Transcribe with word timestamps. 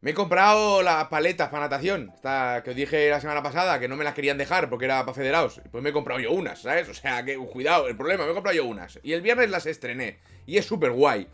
Me 0.00 0.12
he 0.12 0.14
comprado 0.14 0.80
las 0.80 1.08
paletas 1.08 1.48
para 1.48 1.64
natación. 1.64 2.12
Esta 2.14 2.62
que 2.62 2.70
os 2.70 2.76
dije 2.76 3.10
la 3.10 3.20
semana 3.20 3.42
pasada 3.42 3.80
que 3.80 3.88
no 3.88 3.96
me 3.96 4.04
las 4.04 4.14
querían 4.14 4.38
dejar 4.38 4.70
porque 4.70 4.84
era 4.84 5.00
para 5.00 5.14
federados. 5.14 5.60
Pues 5.72 5.82
me 5.82 5.90
he 5.90 5.92
comprado 5.92 6.20
yo 6.20 6.30
unas, 6.30 6.62
¿sabes? 6.62 6.88
O 6.88 6.94
sea, 6.94 7.24
cuidado, 7.50 7.88
el 7.88 7.96
problema, 7.96 8.24
me 8.24 8.30
he 8.30 8.34
comprado 8.34 8.56
yo 8.56 8.64
unas. 8.64 9.00
Y 9.02 9.12
el 9.12 9.22
viernes 9.22 9.50
las 9.50 9.66
estrené. 9.66 10.18
Y 10.46 10.56
es 10.56 10.66
súper 10.66 10.92
guay. 10.92 11.26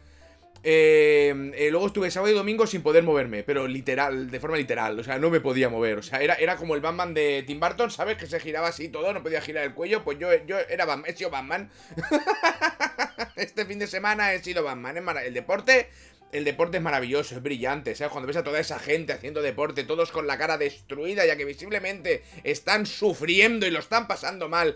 Eh, 0.66 1.52
eh, 1.56 1.68
luego 1.70 1.88
estuve 1.88 2.10
sábado 2.10 2.32
y 2.32 2.36
domingo 2.36 2.66
sin 2.66 2.80
poder 2.82 3.02
moverme, 3.02 3.42
pero 3.42 3.68
literal, 3.68 4.30
de 4.30 4.40
forma 4.40 4.56
literal. 4.56 4.98
O 4.98 5.04
sea, 5.04 5.18
no 5.18 5.28
me 5.28 5.40
podía 5.40 5.68
mover. 5.68 5.98
O 5.98 6.02
sea, 6.02 6.22
era, 6.22 6.32
era 6.36 6.56
como 6.56 6.74
el 6.74 6.80
Batman 6.80 7.12
de 7.12 7.44
Tim 7.46 7.60
Burton, 7.60 7.90
¿sabes? 7.90 8.16
Que 8.16 8.26
se 8.26 8.40
giraba 8.40 8.68
así 8.68 8.88
todo, 8.88 9.12
no 9.12 9.22
podía 9.22 9.42
girar 9.42 9.64
el 9.64 9.74
cuello. 9.74 10.02
Pues 10.02 10.18
yo, 10.18 10.28
yo 10.46 10.56
era 10.58 10.86
Batman, 10.86 11.10
he 11.10 11.14
sido 11.14 11.28
Batman. 11.28 11.70
este 13.36 13.66
fin 13.66 13.78
de 13.78 13.86
semana 13.86 14.32
he 14.32 14.42
sido 14.42 14.64
Batman. 14.64 14.96
el 15.18 15.34
deporte 15.34 15.90
el 16.34 16.44
deporte 16.44 16.78
es 16.78 16.82
maravilloso, 16.82 17.36
es 17.36 17.42
brillante, 17.42 17.94
¿sabes? 17.94 18.10
Cuando 18.10 18.26
ves 18.26 18.36
a 18.36 18.42
toda 18.42 18.58
esa 18.58 18.80
gente 18.80 19.12
haciendo 19.12 19.40
deporte, 19.40 19.84
todos 19.84 20.10
con 20.10 20.26
la 20.26 20.36
cara 20.36 20.58
destruida, 20.58 21.24
ya 21.24 21.36
que 21.36 21.44
visiblemente 21.44 22.24
están 22.42 22.86
sufriendo 22.86 23.66
y 23.66 23.70
lo 23.70 23.78
están 23.78 24.08
pasando 24.08 24.48
mal, 24.48 24.74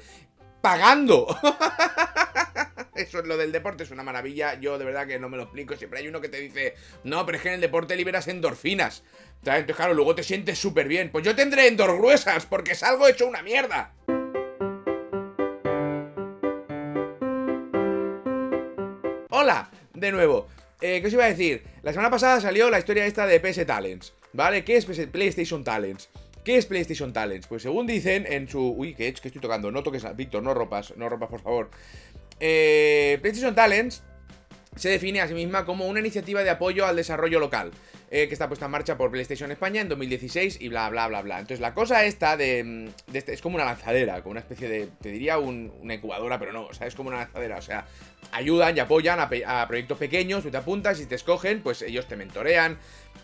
pagando. 0.60 1.26
Eso 2.94 3.18
es 3.18 3.26
lo 3.26 3.36
del 3.36 3.50
deporte, 3.50 3.82
es 3.82 3.90
una 3.90 4.04
maravilla. 4.04 4.54
Yo 4.60 4.78
de 4.78 4.84
verdad 4.84 5.08
que 5.08 5.18
no 5.18 5.28
me 5.28 5.36
lo 5.36 5.44
explico. 5.44 5.76
Siempre 5.76 5.98
hay 5.98 6.06
uno 6.06 6.20
que 6.20 6.28
te 6.28 6.40
dice, 6.40 6.76
no, 7.02 7.26
pero 7.26 7.38
es 7.38 7.42
que 7.42 7.48
en 7.48 7.54
el 7.54 7.60
deporte 7.60 7.96
liberas 7.96 8.28
endorfinas. 8.28 9.02
Entonces, 9.44 9.74
claro, 9.74 9.94
luego 9.94 10.14
te 10.14 10.22
sientes 10.22 10.60
súper 10.60 10.86
bien. 10.86 11.10
Pues 11.10 11.24
yo 11.24 11.34
tendré 11.34 11.66
endor 11.66 11.96
gruesas 11.98 12.46
porque 12.46 12.76
salgo 12.76 13.08
hecho 13.08 13.26
una 13.26 13.42
mierda. 13.42 13.94
Hola, 19.30 19.70
de 19.94 20.12
nuevo. 20.12 20.48
Eh, 20.80 21.00
¿Qué 21.00 21.08
os 21.08 21.12
iba 21.12 21.24
a 21.24 21.28
decir? 21.28 21.64
La 21.82 21.92
semana 21.92 22.10
pasada 22.10 22.40
salió 22.40 22.70
la 22.70 22.78
historia 22.78 23.04
esta 23.04 23.26
de 23.26 23.40
PS 23.40 23.66
Talents, 23.66 24.14
¿vale? 24.32 24.64
¿Qué 24.64 24.76
es 24.76 24.84
PlayStation 24.84 25.64
Talents? 25.64 26.08
¿Qué 26.44 26.56
es 26.56 26.66
PlayStation 26.66 27.12
Talents? 27.12 27.48
Pues 27.48 27.62
según 27.62 27.86
dicen 27.86 28.24
en 28.28 28.48
su... 28.48 28.60
Uy, 28.60 28.94
¿qué 28.94 29.08
es? 29.08 29.20
que 29.20 29.28
estoy 29.28 29.42
tocando? 29.42 29.72
No 29.72 29.82
toques... 29.82 30.04
Víctor, 30.16 30.42
no 30.42 30.54
ropas, 30.54 30.94
no 30.96 31.08
ropas, 31.08 31.28
por 31.30 31.42
favor. 31.42 31.70
Eh, 32.38 33.18
PlayStation 33.20 33.56
Talents 33.56 34.04
se 34.78 34.88
define 34.88 35.20
a 35.20 35.28
sí 35.28 35.34
misma 35.34 35.64
como 35.64 35.86
una 35.86 36.00
iniciativa 36.00 36.42
de 36.42 36.50
apoyo 36.50 36.86
al 36.86 36.96
desarrollo 36.96 37.40
local. 37.40 37.72
Eh, 38.10 38.26
que 38.26 38.32
está 38.32 38.48
puesta 38.48 38.64
en 38.64 38.70
marcha 38.70 38.96
por 38.96 39.10
PlayStation 39.10 39.50
España 39.52 39.82
en 39.82 39.88
2016 39.90 40.62
y 40.62 40.68
bla, 40.68 40.88
bla, 40.88 41.08
bla, 41.08 41.20
bla. 41.20 41.40
Entonces 41.40 41.60
la 41.60 41.74
cosa 41.74 42.06
esta 42.06 42.38
de, 42.38 42.90
de 43.06 43.18
este, 43.18 43.34
es 43.34 43.42
como 43.42 43.56
una 43.56 43.66
lanzadera, 43.66 44.22
como 44.22 44.30
una 44.30 44.40
especie 44.40 44.66
de, 44.66 44.88
te 45.02 45.10
diría 45.10 45.36
una 45.36 45.92
incubadora, 45.92 46.38
pero 46.38 46.54
no, 46.54 46.62
o 46.62 46.72
sea, 46.72 46.86
es 46.86 46.94
como 46.94 47.10
una 47.10 47.18
lanzadera, 47.18 47.58
o 47.58 47.62
sea, 47.62 47.86
ayudan 48.32 48.74
y 48.74 48.80
apoyan 48.80 49.20
a, 49.20 49.68
proyectos 49.68 49.98
pequeños, 49.98 50.42
tú 50.42 50.50
te 50.50 50.56
apuntas 50.56 51.00
y 51.00 51.06
te 51.06 51.16
escogen, 51.16 51.60
pues 51.60 51.82
ellos 51.82 52.08
te 52.08 52.16
mentorean, 52.16 52.78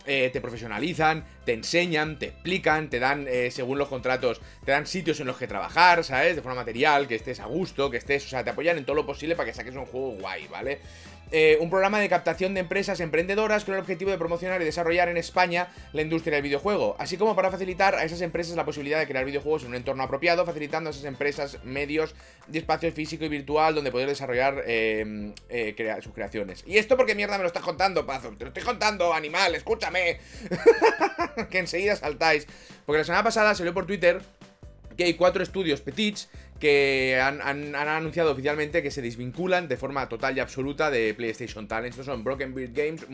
eh, 0.05 0.29
te 0.31 0.43
profesionalizan, 0.43 1.25
te 1.47 1.55
enseñan, 1.55 2.19
te 2.19 2.27
explican, 2.27 2.91
te 2.91 2.99
dan, 2.99 3.27
eh, 3.27 3.51
según 3.51 3.79
los 3.79 3.89
contratos, 3.89 4.43
te 4.67 4.73
dan 4.73 4.87
sitios 4.87 5.19
en 5.21 5.29
los 5.29 5.39
que 5.39 5.47
trabajar, 5.47 6.05
¿sabes? 6.05 6.37
De 6.37 6.43
forma 6.43 6.57
material, 6.57 7.09
que 7.09 7.15
estés 7.15 7.41
a 7.41 7.47
gusto, 7.47 7.91
que 7.91 7.97
estés, 7.97 8.27
o 8.27 8.29
sea, 8.29 8.45
te 8.45 8.51
apoyan 8.51 8.77
en 8.77 8.85
todo 8.85 8.97
lo 8.97 9.07
posible 9.07 9.35
para 9.35 9.47
que 9.49 9.55
saques 9.55 9.75
un 9.75 9.87
juego 9.87 10.11
guay, 10.11 10.47
¿vale? 10.49 10.81
Eh, 11.37 11.59
un 11.61 11.69
programa 11.69 11.99
de 11.99 12.09
captación 12.09 12.55
de 12.55 12.61
empresas 12.61 13.01
emprendedoras 13.01 13.65
con 13.65 13.75
el 13.75 13.81
objetivo 13.81 14.13
de 14.13 14.19
promocionar 14.19 14.63
y 14.63 14.65
desarrollar 14.65 15.09
en 15.09 15.17
España 15.17 15.67
la 15.93 16.01
industria 16.01 16.35
del 16.37 16.45
videojuego, 16.45 16.95
así 17.01 17.17
como 17.17 17.35
para 17.35 17.51
facilitar 17.51 17.97
a 17.97 18.05
esas 18.05 18.21
empresas 18.21 18.55
la 18.55 18.65
posibilidad 18.65 19.01
de 19.01 19.09
crear 19.09 19.25
videojuegos 19.25 19.65
en 19.65 19.71
un 19.71 19.75
entorno 19.75 20.05
apropiado, 20.05 20.47
facilitando 20.47 20.91
a 20.91 20.93
esas 20.93 21.07
empresas 21.07 21.59
medios 21.65 22.15
de 22.47 22.61
espacio 22.61 22.93
físico 22.93 23.25
y 23.25 23.29
virtual 23.29 23.75
donde 23.75 23.91
poder 23.91 24.09
desarrollar 24.09 24.63
eh, 24.65 25.33
eh, 25.49 25.97
sus 26.03 26.15
creaciones. 26.15 26.63
Y 26.69 26.79
esto 26.79 26.97
porque 26.97 27.17
mierda 27.17 27.37
me 27.37 27.43
lo 27.43 27.49
estás 27.49 27.65
contando, 27.65 28.07
Pazo, 28.07 28.31
te 28.39 28.45
lo 28.45 28.49
estoy 28.51 28.63
contando, 28.63 29.13
animal, 29.13 29.57
escúchame, 29.57 30.21
que 31.51 31.59
enseguida 31.59 31.97
saltáis, 31.97 32.47
porque 32.87 32.99
la 32.99 33.05
semana 33.05 33.25
pasada 33.25 33.57
salió 33.57 33.75
por 33.75 33.87
Twitter 33.87 34.23
que 34.97 35.03
hay 35.03 35.15
cuatro 35.15 35.43
estudios 35.43 35.81
petits 35.81 36.29
que 36.61 37.21
han, 37.21 37.75
anunciado 37.75 38.33
oficialmente 38.33 38.83
que 38.83 38.91
se 38.91 39.03
desvinculan 39.03 39.69
de 39.69 39.77
forma 39.77 40.09
total 40.09 40.37
y 40.37 40.41
absoluta 40.41 40.91
de 40.91 41.15
PlayStation 41.15 41.69
Talent. 41.69 41.91
Estos 41.91 42.07
son 42.07 42.25
Broken 42.25 42.55
Beard 42.55 42.73
Games, 42.73 43.07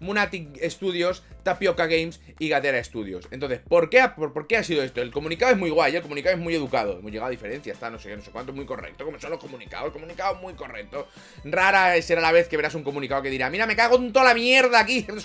Munatic 0.00 0.58
Studios, 0.68 1.22
Tapioca 1.42 1.86
Games 1.86 2.20
y 2.38 2.48
Gatera 2.48 2.82
Studios. 2.82 3.28
Entonces, 3.30 3.60
¿por 3.60 3.88
qué, 3.88 4.00
ha 4.00 4.64
sido 4.64 4.82
esto? 4.82 5.00
El 5.00 5.12
comunicado 5.12 5.52
es 5.52 5.58
muy 5.58 5.70
guay, 5.70 5.94
el 5.96 6.02
comunicado 6.02 6.34
es 6.36 6.42
muy 6.42 6.54
educado. 6.54 6.98
Hemos 6.98 7.10
llegado 7.12 7.28
a 7.28 7.30
diferencia, 7.30 7.72
está 7.72 7.90
no 7.90 7.98
sé, 7.98 8.16
no 8.16 8.22
sé 8.22 8.30
cuánto, 8.30 8.52
muy 8.52 8.64
correcto. 8.64 9.04
Como 9.04 9.18
son 9.20 9.30
los 9.30 9.40
comunicados, 9.40 9.86
el 9.86 9.92
comunicado 9.92 10.36
muy 10.36 10.54
correcto. 10.54 11.08
Rara 11.44 12.00
será 12.02 12.20
la 12.20 12.32
vez 12.32 12.48
que 12.48 12.56
verás 12.56 12.74
un 12.74 12.82
comunicado 12.82 13.22
que 13.22 13.30
dirá, 13.30 13.50
mira, 13.50 13.66
me 13.66 13.76
cago 13.76 13.96
en 13.96 14.12
toda 14.12 14.26
la 14.26 14.34
mierda 14.34 14.80
aquí. 14.80 15.06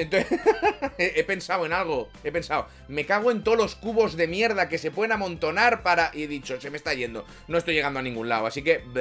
Entonces, 0.00 0.40
he, 0.98 1.24
pensado 1.24 1.66
en 1.66 1.72
algo, 1.72 2.08
he 2.24 2.32
pensado, 2.32 2.66
me 2.88 3.04
cago 3.04 3.30
en 3.30 3.44
todos 3.44 3.58
los 3.58 3.74
cubos 3.74 4.16
de 4.16 4.26
mierda 4.26 4.68
que 4.68 4.78
se 4.78 4.90
pueden 4.90 5.12
amontonar 5.12 5.82
para... 5.82 6.09
Y 6.14 6.24
he 6.24 6.28
dicho, 6.28 6.60
se 6.60 6.70
me 6.70 6.76
está 6.76 6.94
yendo, 6.94 7.24
no 7.48 7.58
estoy 7.58 7.74
llegando 7.74 8.00
a 8.00 8.02
ningún 8.02 8.28
lado, 8.28 8.46
así 8.46 8.62
que... 8.62 8.82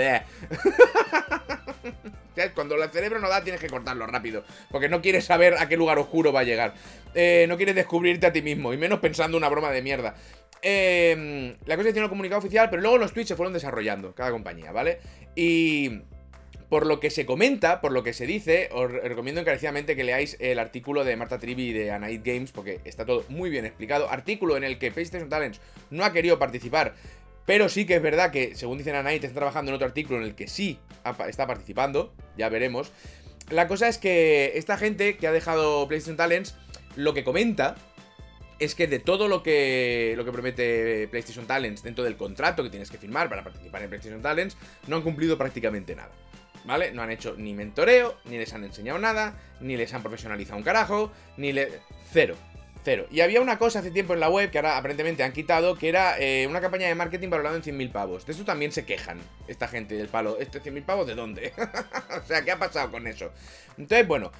Cuando 2.56 2.82
el 2.82 2.90
cerebro 2.90 3.20
no 3.20 3.28
da, 3.28 3.44
tienes 3.44 3.60
que 3.60 3.68
cortarlo 3.68 4.08
rápido, 4.08 4.46
porque 4.72 4.88
no 4.88 5.02
quieres 5.02 5.26
saber 5.26 5.56
a 5.56 5.68
qué 5.68 5.76
lugar 5.76 6.00
oscuro 6.00 6.32
va 6.32 6.40
a 6.40 6.44
llegar. 6.44 6.74
Eh, 7.14 7.46
no 7.50 7.58
quieres 7.58 7.76
descubrirte 7.76 8.28
a 8.28 8.32
ti 8.32 8.42
mismo, 8.42 8.72
y 8.72 8.78
menos 8.78 9.00
pensando 9.00 9.38
una 9.38 9.50
broma 9.50 9.72
de 9.72 9.82
mierda. 9.82 10.16
Eh, 10.62 11.58
la 11.66 11.76
cosa 11.76 11.92
tiene 11.92 12.06
un 12.06 12.10
comunicado 12.10 12.40
oficial, 12.40 12.70
pero 12.70 12.82
luego 12.82 12.98
los 12.98 13.12
tweets 13.14 13.30
se 13.30 13.36
fueron 13.36 13.54
desarrollando, 13.54 14.14
cada 14.14 14.32
compañía, 14.32 14.72
¿vale? 14.72 15.00
Y 15.36 16.02
por 16.70 16.86
lo 16.86 17.00
que 17.00 17.10
se 17.10 17.26
comenta, 17.26 17.82
por 17.82 17.92
lo 17.92 18.04
que 18.04 18.14
se 18.14 18.28
dice, 18.28 18.70
os 18.72 18.92
recomiendo 18.92 19.42
encarecidamente 19.42 19.96
que 19.96 20.04
leáis 20.04 20.38
el 20.40 20.60
artículo 20.60 21.04
de 21.04 21.16
Marta 21.16 21.40
Trivi 21.40 21.74
de 21.74 21.92
Anait 21.92 22.24
Games, 22.24 22.52
porque 22.52 22.80
está 22.86 23.06
todo 23.06 23.26
muy 23.28 23.50
bien 23.50 23.66
explicado. 23.66 24.10
Artículo 24.10 24.56
en 24.56 24.64
el 24.64 24.78
que 24.78 24.92
PlayStation 24.92 25.30
Talents 25.30 25.60
no 25.90 26.06
ha 26.06 26.14
querido 26.14 26.38
participar, 26.38 26.94
pero 27.48 27.68
sí 27.70 27.86
que 27.86 27.96
es 27.96 28.02
verdad 28.02 28.32
que, 28.32 28.56
según 28.56 28.78
dicen 28.78 28.96
Anait, 28.96 29.24
está 29.24 29.36
trabajando 29.36 29.72
en 29.72 29.76
otro 29.76 29.88
artículo 29.88 30.20
en 30.20 30.26
el 30.26 30.36
que 30.36 30.48
sí 30.48 30.78
está 31.28 31.48
participando, 31.48 32.14
ya 32.38 32.50
veremos. 32.50 32.92
La 33.50 33.68
cosa 33.68 33.88
es 33.88 33.98
que 33.98 34.52
esta 34.54 34.78
gente 34.78 35.18
que 35.18 35.26
ha 35.26 35.32
dejado 35.32 35.88
PlayStation 35.88 36.18
Talents, 36.18 36.56
lo 36.96 37.16
que 37.16 37.24
comenta 37.24 37.76
es 38.60 38.76
que 38.76 38.86
de 38.86 39.00
todo 39.00 39.28
lo 39.28 39.42
que, 39.42 40.14
lo 40.18 40.26
que 40.26 40.32
promete 40.32 41.08
PlayStation 41.08 41.48
Talents 41.48 41.82
dentro 41.82 42.04
del 42.04 42.18
contrato 42.18 42.62
que 42.62 42.70
tienes 42.70 42.92
que 42.92 43.00
firmar 43.00 43.28
para 43.30 43.44
participar 43.44 43.82
en 43.82 43.90
PlayStation 43.90 44.22
Talents, 44.22 44.56
no 44.86 44.98
han 44.98 45.02
cumplido 45.02 45.36
prácticamente 45.36 45.96
nada. 45.96 46.12
¿Vale? 46.66 46.92
No 46.92 47.02
han 47.02 47.12
hecho 47.12 47.36
ni 47.38 47.54
mentoreo, 47.54 48.18
ni 48.26 48.38
les 48.38 48.54
han 48.54 48.64
enseñado 48.64 49.00
nada, 49.00 49.36
ni 49.60 49.78
les 49.78 49.94
han 49.94 50.02
profesionalizado 50.02 50.58
un 50.58 50.64
carajo, 50.64 51.12
ni 51.38 51.54
le... 51.54 51.70
Cero. 52.12 52.36
Cero. 52.84 53.08
Y 53.12 53.22
había 53.22 53.42
una 53.42 53.58
cosa 53.58 53.80
hace 53.80 53.92
tiempo 53.92 54.14
en 54.14 54.20
la 54.20 54.30
web 54.30 54.52
que 54.52 54.58
ahora 54.58 54.78
aparentemente 54.78 55.24
han 55.24 55.34
quitado, 55.34 55.76
que 55.78 55.90
era 55.90 56.18
eh, 56.20 56.48
una 56.48 56.62
campaña 56.62 56.88
de 56.88 56.96
marketing 56.96 57.30
valorada 57.30 57.58
en 57.58 57.64
100.000 57.64 57.92
pavos. 57.92 58.26
De 58.26 58.32
eso 58.32 58.46
también 58.46 58.72
se 58.72 58.86
quejan 58.86 59.20
esta 59.48 59.68
gente 59.68 59.96
del 59.96 60.08
palo. 60.08 60.38
¿Este 60.40 60.62
100.000 60.62 60.86
pavos 60.86 61.08
de 61.08 61.16
dónde? 61.16 61.54
o 62.24 62.26
sea, 62.26 62.44
¿qué 62.44 62.52
ha 62.52 62.60
pasado 62.60 62.90
con 62.90 63.06
eso? 63.08 63.32
Entonces, 63.78 64.08
bueno, 64.08 64.32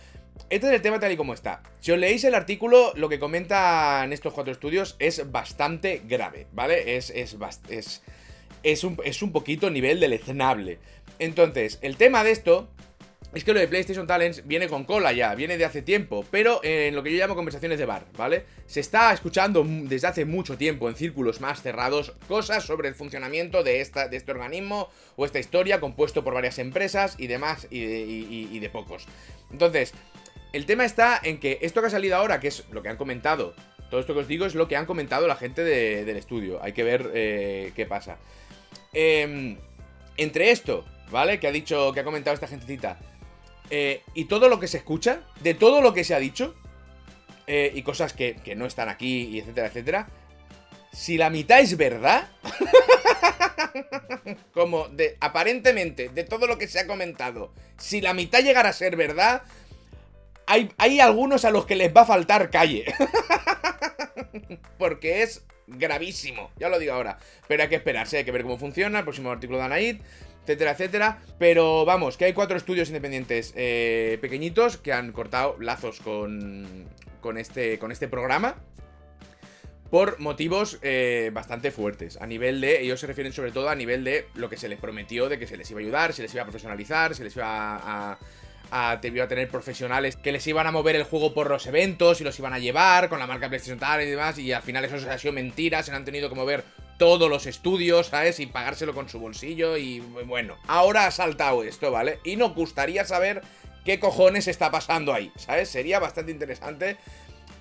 este 0.50 0.68
es 0.68 0.74
el 0.74 0.82
tema 0.82 1.00
tal 1.00 1.12
y 1.12 1.18
como 1.18 1.34
está. 1.34 1.62
Si 1.80 1.92
os 1.92 2.00
leéis 2.00 2.24
el 2.24 2.34
artículo, 2.34 2.94
lo 2.96 3.10
que 3.10 3.20
comentan 3.20 4.12
estos 4.14 4.34
cuatro 4.34 4.54
estudios 4.54 4.96
es 5.00 5.32
bastante 5.32 6.02
grave, 6.06 6.48
¿vale? 6.54 6.96
Es, 6.98 7.10
es, 7.12 7.38
es, 7.70 8.02
es, 8.64 8.84
un, 8.84 8.98
es 9.04 9.22
un 9.22 9.32
poquito 9.32 9.70
nivel 9.70 10.00
deleznable. 10.00 10.80
Entonces, 11.20 11.80
el 11.82 11.98
tema 11.98 12.24
de 12.24 12.32
esto 12.32 12.70
es 13.34 13.44
que 13.44 13.54
lo 13.54 13.60
de 13.60 13.68
PlayStation 13.68 14.08
Talents 14.08 14.48
viene 14.48 14.68
con 14.68 14.86
cola 14.86 15.14
ya, 15.14 15.36
viene 15.36 15.58
de 15.58 15.66
hace 15.66 15.84
tiempo, 15.84 16.26
pero 16.32 16.62
en 16.64 16.96
lo 16.96 17.04
que 17.04 17.12
yo 17.12 17.18
llamo 17.20 17.36
conversaciones 17.36 17.78
de 17.78 17.86
bar, 17.86 18.06
¿vale? 18.18 18.46
Se 18.66 18.80
está 18.80 19.14
escuchando 19.14 19.64
desde 19.64 20.08
hace 20.08 20.26
mucho 20.26 20.58
tiempo 20.58 20.90
en 20.90 20.96
círculos 20.96 21.40
más 21.40 21.62
cerrados 21.62 22.14
cosas 22.28 22.64
sobre 22.64 22.88
el 22.88 22.96
funcionamiento 22.96 23.64
de, 23.64 23.82
esta, 23.82 24.08
de 24.08 24.18
este 24.18 24.32
organismo 24.32 24.90
o 25.16 25.26
esta 25.26 25.38
historia 25.38 25.80
compuesto 25.80 26.24
por 26.24 26.34
varias 26.34 26.58
empresas 26.58 27.16
y 27.20 27.28
demás 27.28 27.68
y 27.70 28.60
de, 28.60 28.70
pocos. 28.70 29.06
Entonces, 29.52 29.94
el 30.52 30.66
tema 30.66 30.86
está 30.86 31.20
en 31.22 31.40
que 31.40 31.60
esto 31.62 31.82
que 31.82 31.88
ha 31.88 31.92
salido 31.92 32.16
ahora, 32.16 32.40
que 32.40 32.48
es 32.48 32.64
lo 32.72 32.82
que 32.82 32.90
han 32.90 32.98
comentado, 32.98 33.54
todo 33.92 34.00
esto 34.00 34.16
que 34.16 34.22
os 34.22 34.28
digo 34.28 34.48
es 34.48 34.56
lo 34.56 34.68
que 34.68 34.76
han 34.76 34.88
comentado 34.88 35.28
la 35.28 35.36
gente 35.36 35.64
del 35.64 36.18
estudio, 36.18 36.64
hay 36.64 36.74
que 36.74 36.84
ver 36.84 37.12
eh, 37.14 37.74
qué 37.76 37.86
pasa. 37.86 38.18
Em, 38.92 39.58
entre 40.18 40.50
esto 40.50 40.86
¿vale? 41.12 41.40
Que 41.40 41.48
ha 41.48 41.52
dicho, 41.52 41.92
que 41.94 42.00
ha 42.00 42.04
comentado 42.04 42.34
esta 42.34 42.48
gentecita. 42.48 42.98
Eh, 43.70 44.02
y 44.14 44.26
todo 44.26 44.50
lo 44.50 44.60
que 44.60 44.68
se 44.68 44.78
escucha, 44.78 45.22
de 45.42 45.54
todo 45.54 45.82
lo 45.82 45.94
que 45.94 46.04
se 46.04 46.16
ha 46.16 46.20
dicho, 46.20 46.56
eh, 47.48 47.72
y 47.74 47.84
cosas 47.84 48.14
que, 48.14 48.36
que, 48.36 48.56
no 48.56 48.66
están 48.66 48.90
aquí, 48.90 49.30
y 49.32 49.40
etcétera, 49.40 49.68
etcétera. 49.68 50.08
Si 50.92 51.18
la 51.18 51.30
mitad 51.30 51.60
es 51.60 51.78
verdad, 51.78 52.30
como 54.54 54.88
de 54.90 55.18
aparentemente 55.20 56.10
de 56.10 56.24
todo 56.24 56.48
lo 56.48 56.58
que 56.58 56.68
se 56.68 56.80
ha 56.80 56.88
comentado, 56.88 57.54
si 57.78 58.02
la 58.02 58.14
mitad 58.14 58.42
llegara 58.42 58.70
a 58.70 58.74
ser 58.74 58.96
verdad, 58.96 59.44
hay, 60.48 60.72
hay 60.78 61.00
algunos 61.00 61.46
a 61.46 61.52
los 61.52 61.68
que 61.68 61.76
les 61.76 61.96
va 61.96 62.02
a 62.02 62.06
faltar 62.06 62.50
calle. 62.50 62.86
Porque 64.80 65.22
es 65.22 65.44
gravísimo, 65.68 66.50
ya 66.58 66.70
lo 66.70 66.80
digo 66.80 66.94
ahora. 66.94 67.20
Pero 67.48 67.64
hay 67.64 67.70
que 67.70 67.76
esperarse, 67.76 68.18
hay 68.18 68.26
que 68.26 68.32
ver 68.32 68.42
cómo 68.42 68.58
funciona 68.58 69.00
el 69.00 69.06
próximo 69.06 69.32
artículo 69.32 69.60
de 69.60 69.66
Anaid 69.66 70.02
etcétera, 70.50 70.72
etcétera. 70.72 71.20
Pero 71.38 71.86
vamos, 71.86 72.18
que 72.18 72.26
hay 72.26 72.34
cuatro 72.34 72.58
estudios 72.58 72.90
independientes 72.90 73.54
eh, 73.56 74.18
pequeñitos 74.20 74.78
que 74.78 74.94
han 74.94 75.12
cortado 75.12 75.56
lazos 75.60 76.00
con, 76.00 76.88
con, 77.22 77.38
este, 77.38 77.78
con 77.78 77.92
este 77.92 78.08
programa 78.08 78.56
por 79.92 80.20
motivos 80.20 80.80
eh, 80.82 81.30
bastante 81.34 81.72
fuertes. 81.72 82.18
A 82.22 82.26
nivel 82.26 82.62
de. 82.62 82.82
Ellos 82.82 83.00
se 83.00 83.08
refieren 83.08 83.34
sobre 83.34 83.52
todo 83.52 83.70
a 83.70 83.76
nivel 83.76 84.04
de 84.04 84.28
lo 84.36 84.50
que 84.50 84.58
se 84.58 84.70
les 84.70 84.80
prometió, 84.80 85.30
de 85.30 85.38
que 85.38 85.48
se 85.48 85.58
les 85.58 85.70
iba 85.70 85.80
a 85.80 85.84
ayudar, 85.84 86.14
se 86.14 86.24
les 86.24 86.34
iba 86.34 86.42
a 86.42 86.46
profesionalizar, 86.46 87.16
se 87.16 87.24
les 87.24 87.36
iba 87.36 87.46
a. 87.48 88.18
a, 88.72 88.92
a, 88.92 89.00
tener 89.02 89.50
profesionales 89.50 90.16
que 90.16 90.32
les 90.32 90.46
iban 90.46 90.68
a 90.68 90.72
mover 90.72 90.96
el 90.96 91.04
juego 91.04 91.34
por 91.34 91.50
los 91.50 91.66
eventos 91.66 92.22
y 92.22 92.24
los 92.24 92.38
iban 92.38 92.54
a 92.54 92.60
llevar 92.60 93.10
con 93.10 93.18
la 93.18 93.26
marca 93.26 93.50
PlayStation 93.50 93.80
Tal 93.80 94.04
y 94.04 94.06
demás. 94.06 94.38
Y 94.38 94.52
al 94.52 94.62
final 94.62 94.86
eso 94.86 94.98
ha 95.10 95.18
sido 95.18 95.34
mentira, 95.34 95.82
se 95.82 95.92
han 95.92 96.06
tenido 96.06 96.30
que 96.30 96.36
mover 96.36 96.64
todos 97.00 97.28
los 97.28 97.48
estudios, 97.48 98.08
¿sabes? 98.08 98.40
Y 98.40 98.46
pagárselo 98.46 98.94
con 98.94 99.10
su 99.10 99.20
bolsillo. 99.20 99.78
Y 99.78 100.02
bueno, 100.02 100.58
ahora 100.68 101.08
ha 101.08 101.12
saltado 101.12 101.64
esto, 101.64 101.90
¿vale? 101.90 102.20
Y 102.24 102.36
nos 102.36 102.54
gustaría 102.54 103.06
saber 103.06 103.42
qué 103.84 104.00
cojones 104.00 104.48
está 104.48 104.70
pasando 104.70 105.12
ahí, 105.12 105.32
¿sabes? 105.38 105.70
Sería 105.70 105.98
bastante 105.98 106.32
interesante 106.32 106.98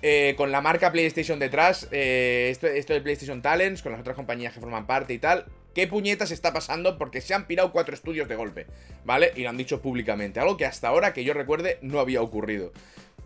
eh, 0.01 0.35
con 0.37 0.51
la 0.51 0.61
marca 0.61 0.91
PlayStation 0.91 1.39
detrás, 1.39 1.87
eh, 1.91 2.49
esto, 2.51 2.67
esto 2.67 2.93
de 2.93 3.01
PlayStation 3.01 3.41
Talents, 3.41 3.81
con 3.81 3.91
las 3.91 3.99
otras 3.99 4.15
compañías 4.15 4.53
que 4.53 4.59
forman 4.61 4.87
parte 4.87 5.13
y 5.13 5.19
tal, 5.19 5.45
¿qué 5.73 5.87
puñetas 5.87 6.31
está 6.31 6.53
pasando? 6.53 6.97
Porque 6.97 7.19
se 7.19 7.33
han 7.33 7.47
pirado 7.47 7.71
cuatro 7.73 7.93
estudios 7.93 8.29
de 8.29 8.35
golpe, 8.35 8.67
¿vale? 9.03 9.33
Y 9.35 9.43
lo 9.43 9.49
han 9.49 9.57
dicho 9.57 9.81
públicamente, 9.81 10.39
algo 10.39 10.55
que 10.55 10.65
hasta 10.65 10.87
ahora, 10.87 11.13
que 11.13 11.25
yo 11.25 11.33
recuerde, 11.33 11.79
no 11.81 11.99
había 11.99 12.21
ocurrido. 12.21 12.71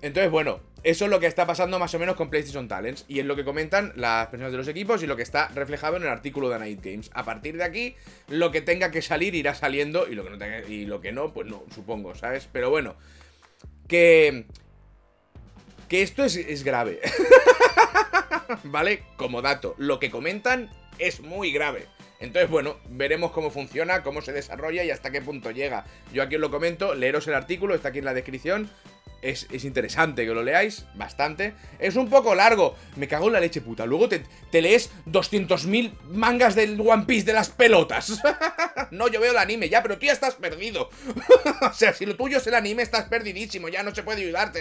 Entonces, 0.04 0.30
bueno, 0.30 0.60
eso 0.84 1.06
es 1.06 1.12
lo 1.12 1.22
que 1.22 1.28
está 1.28 1.48
pasando 1.48 1.80
más 1.80 1.94
o 1.96 2.00
menos 2.00 2.18
con 2.18 2.30
PlayStation 2.30 2.68
Talents 2.68 3.06
y 3.08 3.20
es 3.20 3.26
lo 3.26 3.38
que 3.38 3.46
comentan 3.46 3.94
las 3.96 4.28
personas 4.28 4.52
de 4.52 4.58
los 4.58 4.68
equipos 4.68 5.02
y 5.02 5.08
lo 5.08 5.16
que 5.16 5.24
está 5.24 5.48
reflejado 5.56 5.96
en 5.96 6.04
el 6.04 6.10
artículo 6.10 6.50
de 6.50 6.60
Night 6.60 6.82
Games. 6.84 7.10
A 7.14 7.24
partir 7.24 7.56
de 7.56 7.64
aquí, 7.64 7.96
lo 8.28 8.52
que 8.52 8.60
tenga 8.60 8.92
que 8.92 9.02
salir 9.02 9.34
irá 9.34 9.56
saliendo 9.56 10.10
y 10.10 10.16
lo 10.16 10.26
que 10.26 10.30
no, 10.32 10.38
tenga, 10.38 10.60
y 10.68 10.86
lo 10.86 11.00
que 11.00 11.14
no 11.14 11.32
pues 11.32 11.48
no, 11.48 11.64
supongo, 11.74 12.16
¿sabes? 12.16 12.50
Pero 12.52 12.70
bueno, 12.70 12.98
que 13.88 14.46
que 15.88 16.02
esto 16.02 16.26
es, 16.26 16.64
grave. 16.66 17.00
¿Vale? 18.66 19.04
Como 19.16 19.42
dato, 19.42 19.74
lo 19.78 20.02
que 20.02 20.12
comentan 20.12 20.70
es 21.00 21.22
muy 21.22 21.54
grave. 21.54 21.88
Entonces, 22.20 22.50
bueno, 22.50 22.78
veremos 22.90 23.32
cómo 23.32 23.52
funciona, 23.52 24.04
cómo 24.04 24.22
se 24.22 24.34
desarrolla 24.34 24.84
y 24.84 24.92
hasta 24.92 25.12
qué 25.12 25.22
punto 25.22 25.52
llega. 25.52 25.86
Yo 26.12 26.24
aquí 26.24 26.36
os 26.36 26.42
lo 26.42 26.52
comento, 26.52 26.94
leeros 26.94 27.28
el 27.28 27.36
artículo, 27.36 27.74
está 27.74 27.90
aquí 27.90 28.00
en 28.00 28.06
la 28.06 28.14
descripción. 28.14 28.70
Es, 29.24 29.48
interesante 29.64 30.26
que 30.26 30.34
lo 30.34 30.44
leáis, 30.44 30.86
bastante. 30.96 31.54
Es 31.80 31.96
un 31.96 32.10
poco 32.10 32.36
largo, 32.36 32.76
me 32.98 33.08
cago 33.08 33.28
en 33.28 33.34
la 33.34 33.40
leche 33.40 33.62
puta. 33.62 33.86
Luego 33.86 34.10
te, 34.10 34.24
te 34.52 34.62
lees 34.62 34.92
200.000 35.08 35.94
mangas 36.10 36.56
del 36.56 36.80
One 36.80 37.06
Piece 37.06 37.26
de 37.26 37.34
las 37.34 37.50
pelotas. 37.50 38.22
no, 38.92 39.08
yo 39.08 39.22
veo 39.22 39.32
el 39.32 39.38
anime, 39.38 39.70
ya, 39.70 39.82
pero 39.82 39.98
tú 39.98 40.06
ya 40.08 40.12
estás 40.12 40.36
perdido. 40.36 40.90
o 41.62 41.74
sea, 41.74 41.94
si 41.94 42.06
lo 42.06 42.18
tuyo 42.18 42.38
es 42.38 42.48
el 42.48 42.54
anime, 42.54 42.84
estás 42.84 43.06
perdidísimo, 43.06 43.70
ya 43.70 43.82
no 43.82 43.96
se 43.96 44.04
puede 44.04 44.22
ayudarte. 44.22 44.60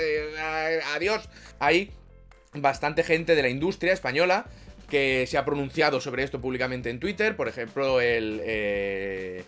Adiós. 0.95 1.29
Hay 1.59 1.91
bastante 2.55 3.03
gente 3.03 3.35
de 3.35 3.43
la 3.43 3.49
industria 3.49 3.93
española 3.93 4.47
que 4.89 5.27
se 5.27 5.39
ha 5.39 5.45
pronunciado 5.45 6.01
sobre 6.01 6.23
esto 6.23 6.41
públicamente 6.41 6.89
en 6.91 7.01
Twitter. 7.01 7.35
Por 7.35 7.49
ejemplo, 7.49 8.01
el... 8.01 8.41
Eh, 8.45 9.45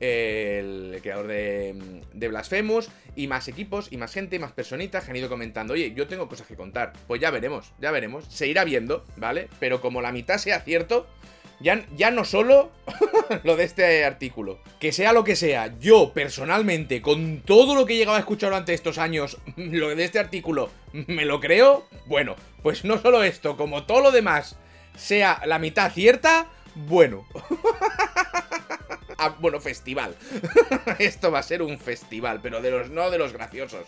el 0.00 0.98
creador 1.02 1.26
de, 1.26 2.02
de, 2.12 2.28
Blasphemous, 2.28 2.88
y 3.16 3.26
más 3.26 3.48
equipos, 3.48 3.88
y 3.90 3.96
más 3.96 4.12
gente, 4.12 4.36
y 4.36 4.38
más 4.38 4.52
personitas 4.52 5.04
que 5.04 5.10
han 5.10 5.16
ido 5.16 5.28
comentando, 5.28 5.74
oye, 5.74 5.92
yo 5.94 6.06
tengo 6.06 6.28
cosas 6.28 6.46
que 6.46 6.54
contar. 6.54 6.92
Pues 7.06 7.20
ya 7.20 7.30
veremos, 7.30 7.72
ya 7.80 7.90
veremos, 7.90 8.24
se 8.28 8.46
irá 8.46 8.64
viendo, 8.64 9.04
¿vale? 9.16 9.48
Pero 9.58 9.80
como 9.80 10.00
la 10.00 10.12
mitad 10.12 10.38
sea 10.38 10.60
cierto, 10.60 11.06
ya, 11.60 11.84
ya 11.96 12.10
no 12.10 12.24
solo 12.24 12.70
lo 13.44 13.56
de 13.56 13.64
este 13.64 14.04
artículo, 14.04 14.60
que 14.78 14.92
sea 14.92 15.12
lo 15.12 15.24
que 15.24 15.36
sea, 15.36 15.76
yo 15.78 16.12
personalmente, 16.12 17.02
con 17.02 17.40
todo 17.40 17.74
lo 17.74 17.84
que 17.84 17.94
he 17.94 17.96
llegado 17.96 18.16
a 18.16 18.20
escuchar 18.20 18.50
durante 18.50 18.74
estos 18.74 18.98
años, 18.98 19.38
lo 19.56 19.94
de 19.94 20.04
este 20.04 20.18
artículo, 20.18 20.70
me 20.92 21.24
lo 21.24 21.40
creo, 21.40 21.86
bueno, 22.06 22.36
pues 22.62 22.84
no 22.84 22.98
solo 22.98 23.22
esto, 23.24 23.56
como 23.56 23.84
todo 23.84 24.00
lo 24.00 24.10
demás 24.12 24.56
sea 24.96 25.40
la 25.46 25.58
mitad 25.58 25.92
cierta, 25.92 26.48
bueno. 26.74 27.26
ah, 29.18 29.36
bueno, 29.38 29.60
festival. 29.60 30.16
esto 30.98 31.30
va 31.30 31.40
a 31.40 31.42
ser 31.42 31.62
un 31.62 31.78
festival, 31.78 32.40
pero 32.42 32.62
de 32.62 32.70
los 32.70 32.90
no 32.90 33.10
de 33.10 33.18
los 33.18 33.32
graciosos. 33.32 33.86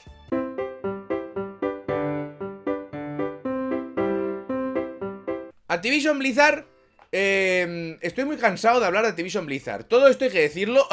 Activision 5.69 6.19
Blizzard 6.19 6.67
eh, 7.12 7.99
estoy 8.00 8.25
muy 8.25 8.37
cansado 8.37 8.81
de 8.81 8.87
hablar 8.87 9.03
de 9.05 9.11
Activision 9.11 9.47
Blizzard. 9.47 9.85
Todo 9.85 10.09
esto 10.09 10.25
hay 10.25 10.31
que 10.31 10.41
decirlo. 10.43 10.87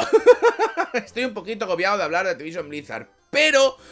estoy 0.94 1.24
un 1.24 1.34
poquito 1.34 1.64
agobiado 1.64 1.98
de 1.98 2.04
hablar 2.04 2.24
de 2.24 2.32
Activision 2.32 2.68
Blizzard. 2.68 3.08
Pero... 3.30 3.76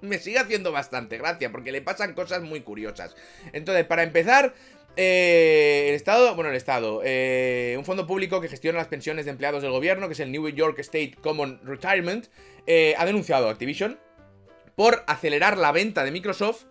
me 0.00 0.18
sigue 0.18 0.38
haciendo 0.38 0.72
bastante 0.72 1.16
gracia 1.16 1.50
porque 1.52 1.72
le 1.72 1.80
pasan 1.80 2.14
cosas 2.14 2.42
muy 2.42 2.60
curiosas. 2.60 3.14
Entonces, 3.52 3.84
para 3.86 4.02
empezar... 4.02 4.54
Eh, 4.96 5.86
el 5.90 5.94
Estado, 5.94 6.34
bueno, 6.34 6.50
el 6.50 6.56
Estado, 6.56 7.02
eh, 7.04 7.74
un 7.78 7.84
fondo 7.84 8.06
público 8.06 8.40
que 8.40 8.48
gestiona 8.48 8.78
las 8.78 8.88
pensiones 8.88 9.26
de 9.26 9.30
empleados 9.30 9.62
del 9.62 9.70
gobierno, 9.70 10.06
que 10.06 10.14
es 10.14 10.20
el 10.20 10.32
New 10.32 10.48
York 10.48 10.78
State 10.78 11.16
Common 11.20 11.60
Retirement, 11.64 12.26
eh, 12.66 12.94
ha 12.96 13.04
denunciado 13.04 13.48
a 13.48 13.50
Activision 13.52 13.98
por 14.74 15.04
acelerar 15.06 15.58
la 15.58 15.72
venta 15.72 16.02
de 16.02 16.10
Microsoft 16.10 16.64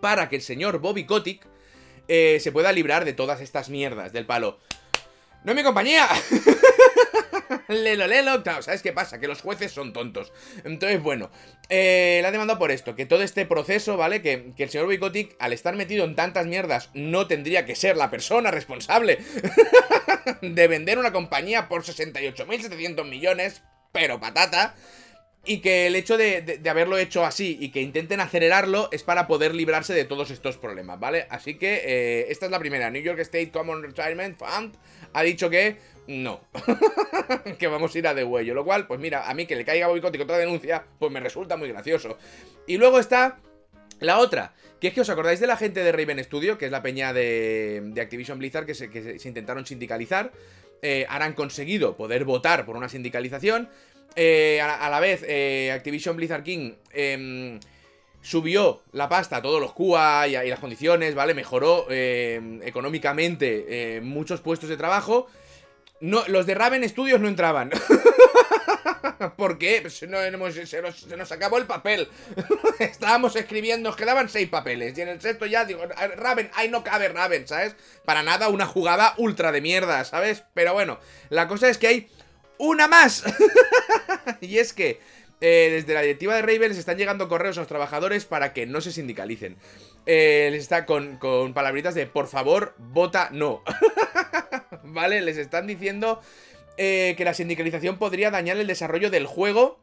para 0.00 0.28
que 0.28 0.36
el 0.36 0.42
señor 0.42 0.78
Bobby 0.78 1.04
Kotick 1.04 1.46
eh, 2.08 2.38
se 2.40 2.52
pueda 2.52 2.72
librar 2.72 3.04
de 3.04 3.12
todas 3.12 3.40
estas 3.40 3.68
mierdas 3.70 4.12
del 4.12 4.26
palo. 4.26 4.58
¡No 5.44 5.52
es 5.52 5.56
mi 5.56 5.62
compañía! 5.62 6.08
lelo, 7.68 8.06
lelo. 8.06 8.42
Claro, 8.42 8.62
¿sabes 8.62 8.82
qué 8.82 8.92
pasa? 8.92 9.20
Que 9.20 9.28
los 9.28 9.40
jueces 9.40 9.72
son 9.72 9.92
tontos. 9.92 10.32
Entonces, 10.64 11.02
bueno, 11.02 11.30
eh, 11.68 12.20
la 12.22 12.28
ha 12.28 12.32
demandado 12.32 12.58
por 12.58 12.70
esto, 12.70 12.94
que 12.94 13.06
todo 13.06 13.22
este 13.22 13.46
proceso, 13.46 13.96
¿vale? 13.96 14.20
Que, 14.22 14.52
el 14.56 14.70
señor 14.70 14.86
Boicotic, 14.86 15.34
al 15.38 15.52
estar 15.52 15.74
metido 15.74 16.04
en 16.04 16.14
tantas 16.14 16.46
mierdas, 16.46 16.90
no 16.94 17.26
tendría 17.26 17.64
que 17.64 17.74
ser 17.74 17.96
la 17.96 18.10
persona 18.10 18.50
responsable 18.50 19.18
de 20.42 20.68
vender 20.68 20.98
una 20.98 21.12
compañía 21.12 21.68
por 21.68 21.82
68.700 21.82 23.08
millones, 23.08 23.62
pero 23.92 24.20
patata. 24.20 24.74
Y 25.44 25.58
que 25.58 25.88
el 25.88 25.96
hecho 25.96 26.16
de, 26.16 26.60
haberlo 26.70 26.98
hecho 26.98 27.24
así 27.24 27.56
y 27.60 27.70
que 27.70 27.80
intenten 27.80 28.20
acelerarlo 28.20 28.88
es 28.92 29.02
para 29.02 29.26
poder 29.26 29.56
librarse 29.56 29.92
de 29.92 30.04
todos 30.04 30.30
estos 30.30 30.56
problemas, 30.56 31.00
¿vale? 31.00 31.26
Así 31.30 31.54
que 31.54 31.82
eh, 31.84 32.26
esta 32.28 32.46
es 32.46 32.52
la 32.52 32.60
primera. 32.60 32.90
New 32.90 33.02
York 33.02 33.18
State 33.18 33.50
Common 33.50 33.82
Retirement 33.82 34.38
Fund 34.38 34.76
ha 35.12 35.22
dicho 35.24 35.50
que 35.50 35.78
no. 36.06 36.40
que 37.58 37.66
vamos 37.66 37.94
a 37.94 37.98
ir 37.98 38.06
a 38.06 38.14
de 38.14 38.24
huello. 38.24 38.54
Lo 38.54 38.64
cual, 38.64 38.86
pues 38.86 39.00
mira, 39.00 39.28
a 39.28 39.34
mí 39.34 39.46
que 39.46 39.56
le 39.56 39.64
caiga 39.64 39.88
boicot 39.88 40.18
otra 40.20 40.38
denuncia, 40.38 40.84
pues 40.98 41.12
me 41.12 41.20
resulta 41.20 41.56
muy 41.56 41.68
gracioso. 41.68 42.18
Y 42.66 42.78
luego 42.78 42.98
está 42.98 43.38
la 44.00 44.18
otra, 44.18 44.52
que 44.80 44.88
es 44.88 44.94
que 44.94 45.00
os 45.00 45.10
acordáis 45.10 45.40
de 45.40 45.46
la 45.46 45.56
gente 45.56 45.84
de 45.84 45.92
Raven 45.92 46.22
Studio, 46.24 46.58
que 46.58 46.66
es 46.66 46.72
la 46.72 46.82
peña 46.82 47.12
de, 47.12 47.92
Activision 48.00 48.38
Blizzard, 48.38 48.66
que 48.66 48.74
se, 48.74 49.28
intentaron 49.28 49.64
sindicalizar. 49.64 50.32
Eh, 50.82 51.06
han 51.08 51.34
conseguido 51.34 51.96
poder 51.96 52.24
votar 52.24 52.66
por 52.66 52.76
una 52.76 52.88
sindicalización. 52.88 53.68
Eh, 54.16 54.60
a, 54.60 54.90
la 54.90 54.98
vez, 54.98 55.24
eh, 55.26 55.70
Activision 55.72 56.16
Blizzard 56.16 56.42
King 56.42 56.72
em, 56.92 57.60
subió 58.20 58.82
la 58.90 59.08
pasta 59.08 59.36
a 59.36 59.42
todos 59.42 59.60
los 59.60 59.72
QA 59.72 60.26
y, 60.26 60.48
las 60.48 60.58
condiciones, 60.58 61.14
¿vale? 61.14 61.32
Mejoró 61.34 61.86
em, 61.88 62.60
económicamente 62.62 64.00
muchos 64.02 64.40
puestos 64.40 64.68
de 64.68 64.76
trabajo. 64.76 65.28
No, 66.02 66.24
los 66.26 66.46
de 66.46 66.56
Raven 66.56 66.86
Studios 66.88 67.20
no 67.20 67.28
entraban. 67.28 67.70
¿Por 69.36 69.56
qué? 69.56 69.78
Pues 69.82 69.94
se, 69.94 70.08
nos, 70.08 71.32
acabó 71.32 71.58
el 71.58 71.66
papel. 71.66 72.08
Estábamos 72.80 73.36
escribiendo, 73.36 73.88
nos 73.88 73.96
quedaban 73.96 74.28
seis 74.28 74.48
papeles. 74.48 74.98
Y 74.98 75.00
en 75.00 75.08
el 75.08 75.20
sexto 75.20 75.46
ya 75.46 75.64
digo, 75.64 75.80
Raven, 76.16 76.50
ahí 76.54 76.68
no 76.68 76.82
cabe 76.82 77.08
Raven, 77.08 77.46
¿sabes? 77.46 77.76
Para 78.04 78.24
nada 78.24 78.48
una 78.48 78.66
jugada 78.66 79.14
ultra 79.16 79.52
de 79.52 79.60
mierda, 79.60 80.04
¿sabes? 80.04 80.42
Pero 80.54 80.72
bueno, 80.72 80.98
la 81.28 81.46
cosa 81.46 81.68
es 81.68 81.78
que 81.78 81.86
hay 81.86 82.10
una 82.58 82.88
más. 82.88 83.22
y 84.40 84.58
es 84.58 84.72
que 84.72 84.98
eh, 85.40 85.68
desde 85.70 85.94
la 85.94 86.02
directiva 86.02 86.34
de 86.34 86.42
Raven 86.42 86.70
les 86.70 86.78
están 86.78 86.98
llegando 86.98 87.28
correos 87.28 87.58
a 87.58 87.60
los 87.60 87.68
trabajadores 87.68 88.24
para 88.24 88.52
que 88.52 88.66
no 88.66 88.80
se 88.80 88.90
sindicalicen. 88.90 89.56
Eh, 90.06 90.48
les 90.50 90.64
está 90.64 90.84
con, 90.84 91.18
con 91.18 91.54
palabritas 91.54 91.94
de 91.94 92.08
por 92.08 92.26
favor, 92.26 92.74
vota 92.78 93.28
no. 93.30 93.62
¿Vale? 94.84 95.20
Les 95.20 95.36
están 95.36 95.66
diciendo 95.66 96.20
eh, 96.76 97.14
que 97.16 97.24
la 97.24 97.34
sindicalización 97.34 97.98
podría 97.98 98.30
dañar 98.30 98.56
el 98.56 98.66
desarrollo 98.66 99.10
del 99.10 99.26
juego 99.26 99.80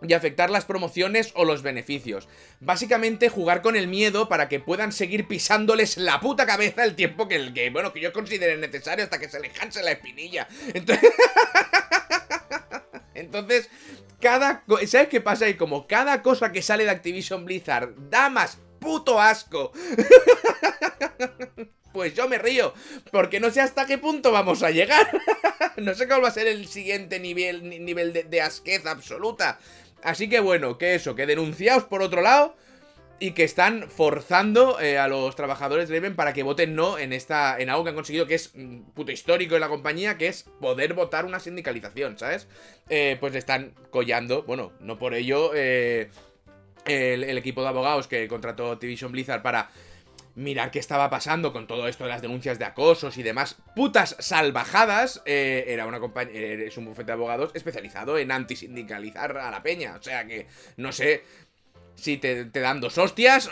y 0.00 0.12
afectar 0.12 0.48
las 0.50 0.64
promociones 0.64 1.32
o 1.34 1.44
los 1.44 1.62
beneficios. 1.62 2.28
Básicamente 2.60 3.28
jugar 3.28 3.62
con 3.62 3.74
el 3.76 3.88
miedo 3.88 4.28
para 4.28 4.48
que 4.48 4.60
puedan 4.60 4.92
seguir 4.92 5.26
pisándoles 5.26 5.96
la 5.96 6.20
puta 6.20 6.46
cabeza 6.46 6.84
el 6.84 6.94
tiempo 6.94 7.26
que 7.26 7.36
el 7.36 7.52
que, 7.52 7.70
bueno, 7.70 7.92
que 7.92 8.00
yo 8.00 8.12
considere 8.12 8.56
necesario 8.56 9.04
hasta 9.04 9.18
que 9.18 9.28
se 9.28 9.40
le 9.40 9.50
canse 9.50 9.82
la 9.82 9.92
espinilla. 9.92 10.46
Entonces... 10.72 11.10
Entonces, 13.14 13.68
cada... 14.20 14.62
¿Sabes 14.86 15.08
qué 15.08 15.20
pasa? 15.20 15.48
Y 15.48 15.54
como 15.54 15.88
cada 15.88 16.22
cosa 16.22 16.52
que 16.52 16.62
sale 16.62 16.84
de 16.84 16.90
Activision 16.90 17.44
Blizzard 17.44 17.92
da 18.10 18.30
más 18.30 18.58
puto 18.78 19.20
asco. 19.20 19.72
Pues 21.92 22.14
yo 22.14 22.28
me 22.28 22.38
río, 22.38 22.74
porque 23.10 23.40
no 23.40 23.50
sé 23.50 23.60
hasta 23.60 23.86
qué 23.86 23.98
punto 23.98 24.30
vamos 24.30 24.62
a 24.62 24.70
llegar. 24.70 25.08
no 25.78 25.94
sé 25.94 26.06
cuál 26.06 26.22
va 26.22 26.28
a 26.28 26.32
ser 26.32 26.46
el 26.46 26.68
siguiente 26.68 27.18
nivel, 27.18 27.84
nivel 27.84 28.12
de, 28.12 28.40
asqueza 28.40 28.90
absoluta. 28.90 29.58
Así 30.02 30.28
que 30.28 30.40
bueno, 30.40 30.78
que 30.78 30.94
eso, 30.94 31.14
que 31.14 31.26
denunciaos 31.26 31.84
por 31.84 32.02
otro 32.02 32.20
lado 32.20 32.54
y 33.20 33.32
que 33.32 33.42
están 33.42 33.90
forzando 33.90 34.78
eh, 34.80 34.96
a 34.96 35.08
los 35.08 35.34
trabajadores 35.34 35.88
de 35.88 35.96
Raven 35.96 36.14
para 36.14 36.32
que 36.32 36.44
voten 36.44 36.76
no 36.76 36.98
en 36.98 37.12
esta 37.12 37.58
en 37.58 37.68
algo 37.68 37.82
que 37.82 37.90
han 37.90 37.96
conseguido 37.96 38.28
que 38.28 38.36
es 38.36 38.52
mm, 38.54 38.90
puto 38.94 39.10
histórico 39.10 39.56
en 39.56 39.60
la 39.60 39.68
compañía, 39.68 40.16
que 40.18 40.28
es 40.28 40.44
poder 40.60 40.94
votar 40.94 41.24
una 41.24 41.40
sindicalización, 41.40 42.16
¿sabes? 42.16 42.46
Eh, 42.88 43.16
pues 43.18 43.34
están 43.34 43.74
collando, 43.90 44.44
bueno, 44.44 44.72
no 44.78 44.98
por 44.98 45.14
ello 45.14 45.50
eh, 45.54 46.10
el, 46.88 47.38
equipo 47.38 47.62
de 47.62 47.68
abogados 47.68 48.08
que 48.08 48.26
contrató 48.28 48.72
Activision 48.72 49.12
Blizzard 49.12 49.42
para 49.42 49.70
mirar 50.34 50.70
qué 50.70 50.78
estaba 50.78 51.10
pasando 51.10 51.52
con 51.52 51.66
todo 51.66 51.88
esto 51.88 52.04
de 52.04 52.10
las 52.10 52.22
denuncias 52.22 52.58
de 52.58 52.64
acosos 52.64 53.18
y 53.18 53.24
demás 53.24 53.56
putas 53.74 54.16
salvajadas, 54.20 55.20
eh, 55.26 55.64
era 55.66 55.84
una 55.86 55.98
compañía, 55.98 56.40
es 56.40 56.76
un 56.76 56.84
bufete 56.84 57.06
de 57.06 57.12
abogados 57.12 57.50
especializado 57.54 58.18
en 58.18 58.30
antisindicalizar 58.30 59.36
a 59.36 59.50
la 59.50 59.62
peña. 59.62 59.96
O 59.98 60.02
sea 60.02 60.26
que, 60.26 60.46
no 60.76 60.92
sé 60.92 61.24
si 61.98 62.16
te, 62.16 62.44
te 62.44 62.60
dan 62.60 62.80
dos 62.80 62.96
hostias, 62.96 63.50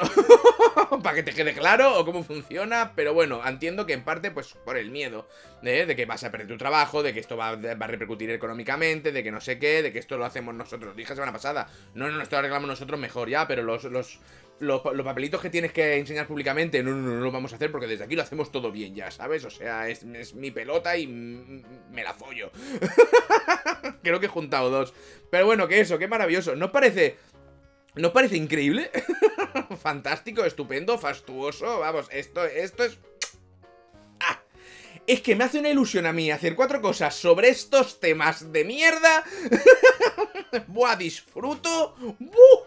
para 1.02 1.16
que 1.16 1.22
te 1.22 1.32
quede 1.32 1.52
claro, 1.52 1.98
o 1.98 2.04
cómo 2.04 2.22
funciona, 2.22 2.92
pero 2.94 3.12
bueno, 3.12 3.46
entiendo 3.46 3.86
que 3.86 3.92
en 3.92 4.04
parte, 4.04 4.30
pues, 4.30 4.54
por 4.64 4.76
el 4.76 4.90
miedo, 4.90 5.28
¿eh? 5.62 5.84
de 5.84 5.96
que 5.96 6.06
vas 6.06 6.22
a 6.22 6.30
perder 6.30 6.46
tu 6.46 6.56
trabajo, 6.56 7.02
de 7.02 7.12
que 7.12 7.18
esto 7.18 7.36
va, 7.36 7.56
va, 7.56 7.72
a 7.72 7.88
repercutir 7.88 8.30
económicamente, 8.30 9.10
de 9.10 9.24
que 9.24 9.32
no 9.32 9.40
sé 9.40 9.58
qué, 9.58 9.82
de 9.82 9.92
que 9.92 9.98
esto 9.98 10.16
lo 10.16 10.24
hacemos 10.24 10.54
nosotros. 10.54 10.94
Dije 10.94 11.14
semana 11.14 11.32
pasada, 11.32 11.68
no, 11.94 12.08
no, 12.08 12.22
esto 12.22 12.36
lo 12.36 12.40
arreglamos 12.40 12.68
nosotros 12.68 13.00
mejor 13.00 13.28
ya, 13.28 13.48
pero 13.48 13.64
los, 13.64 13.84
los, 13.84 14.20
los, 14.60 14.82
papelitos 14.82 15.40
que 15.40 15.50
tienes 15.50 15.72
que 15.72 15.96
enseñar 15.96 16.28
públicamente, 16.28 16.84
no, 16.84 16.92
no, 16.92 16.98
no, 16.98 17.16
no 17.16 17.20
lo 17.20 17.32
vamos 17.32 17.52
a 17.52 17.56
hacer 17.56 17.72
porque 17.72 17.88
desde 17.88 18.04
aquí 18.04 18.14
lo 18.14 18.22
hacemos 18.22 18.52
todo 18.52 18.70
bien 18.70 18.94
ya, 18.94 19.10
¿sabes? 19.10 19.44
O 19.44 19.50
sea, 19.50 19.88
es, 19.88 20.04
es 20.04 20.34
mi 20.34 20.52
pelota 20.52 20.96
y 20.96 21.08
me 21.08 22.04
la 22.04 22.14
follo. 22.14 22.52
Creo 24.04 24.20
que 24.20 24.26
he 24.26 24.30
juntado 24.30 24.70
dos. 24.70 24.94
Pero 25.30 25.46
bueno, 25.46 25.66
que 25.66 25.80
eso, 25.80 25.98
qué 25.98 26.06
maravilloso. 26.06 26.54
¿No 26.54 26.70
parece 26.70 27.16
¿No 27.96 28.12
parece 28.12 28.36
increíble? 28.36 28.90
Fantástico, 29.80 30.44
estupendo, 30.44 30.98
fastuoso. 30.98 31.78
Vamos, 31.78 32.08
esto, 32.12 32.44
esto 32.44 32.84
es... 32.84 32.98
¡Ah! 34.20 34.42
Es 35.06 35.22
que 35.22 35.34
me 35.34 35.44
hace 35.44 35.58
una 35.58 35.70
ilusión 35.70 36.04
a 36.04 36.12
mí 36.12 36.30
hacer 36.30 36.54
cuatro 36.54 36.82
cosas 36.82 37.14
sobre 37.14 37.48
estos 37.48 37.98
temas 37.98 38.52
de 38.52 38.64
mierda. 38.64 39.24
Buah, 40.66 40.96
disfruto. 40.96 41.96
¡Buh! 42.18 42.66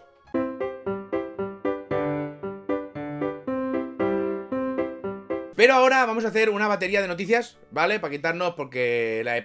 Pero 5.54 5.74
ahora 5.74 6.06
vamos 6.06 6.24
a 6.24 6.28
hacer 6.28 6.50
una 6.50 6.66
batería 6.66 7.02
de 7.02 7.08
noticias, 7.08 7.58
¿vale? 7.70 8.00
Para 8.00 8.10
quitarnos, 8.10 8.54
porque 8.54 9.20
la, 9.24 9.36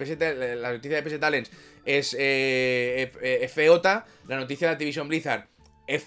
la 0.55 0.71
noticia 0.71 1.01
de 1.01 1.03
PS 1.03 1.19
Talents 1.19 1.51
es 1.83 2.15
eh, 2.17 3.51
feota, 3.53 4.07
la 4.27 4.37
noticia 4.37 4.69
de 4.69 4.73
Activision 4.73 5.09
Blizzard 5.09 5.54
es 5.87 6.05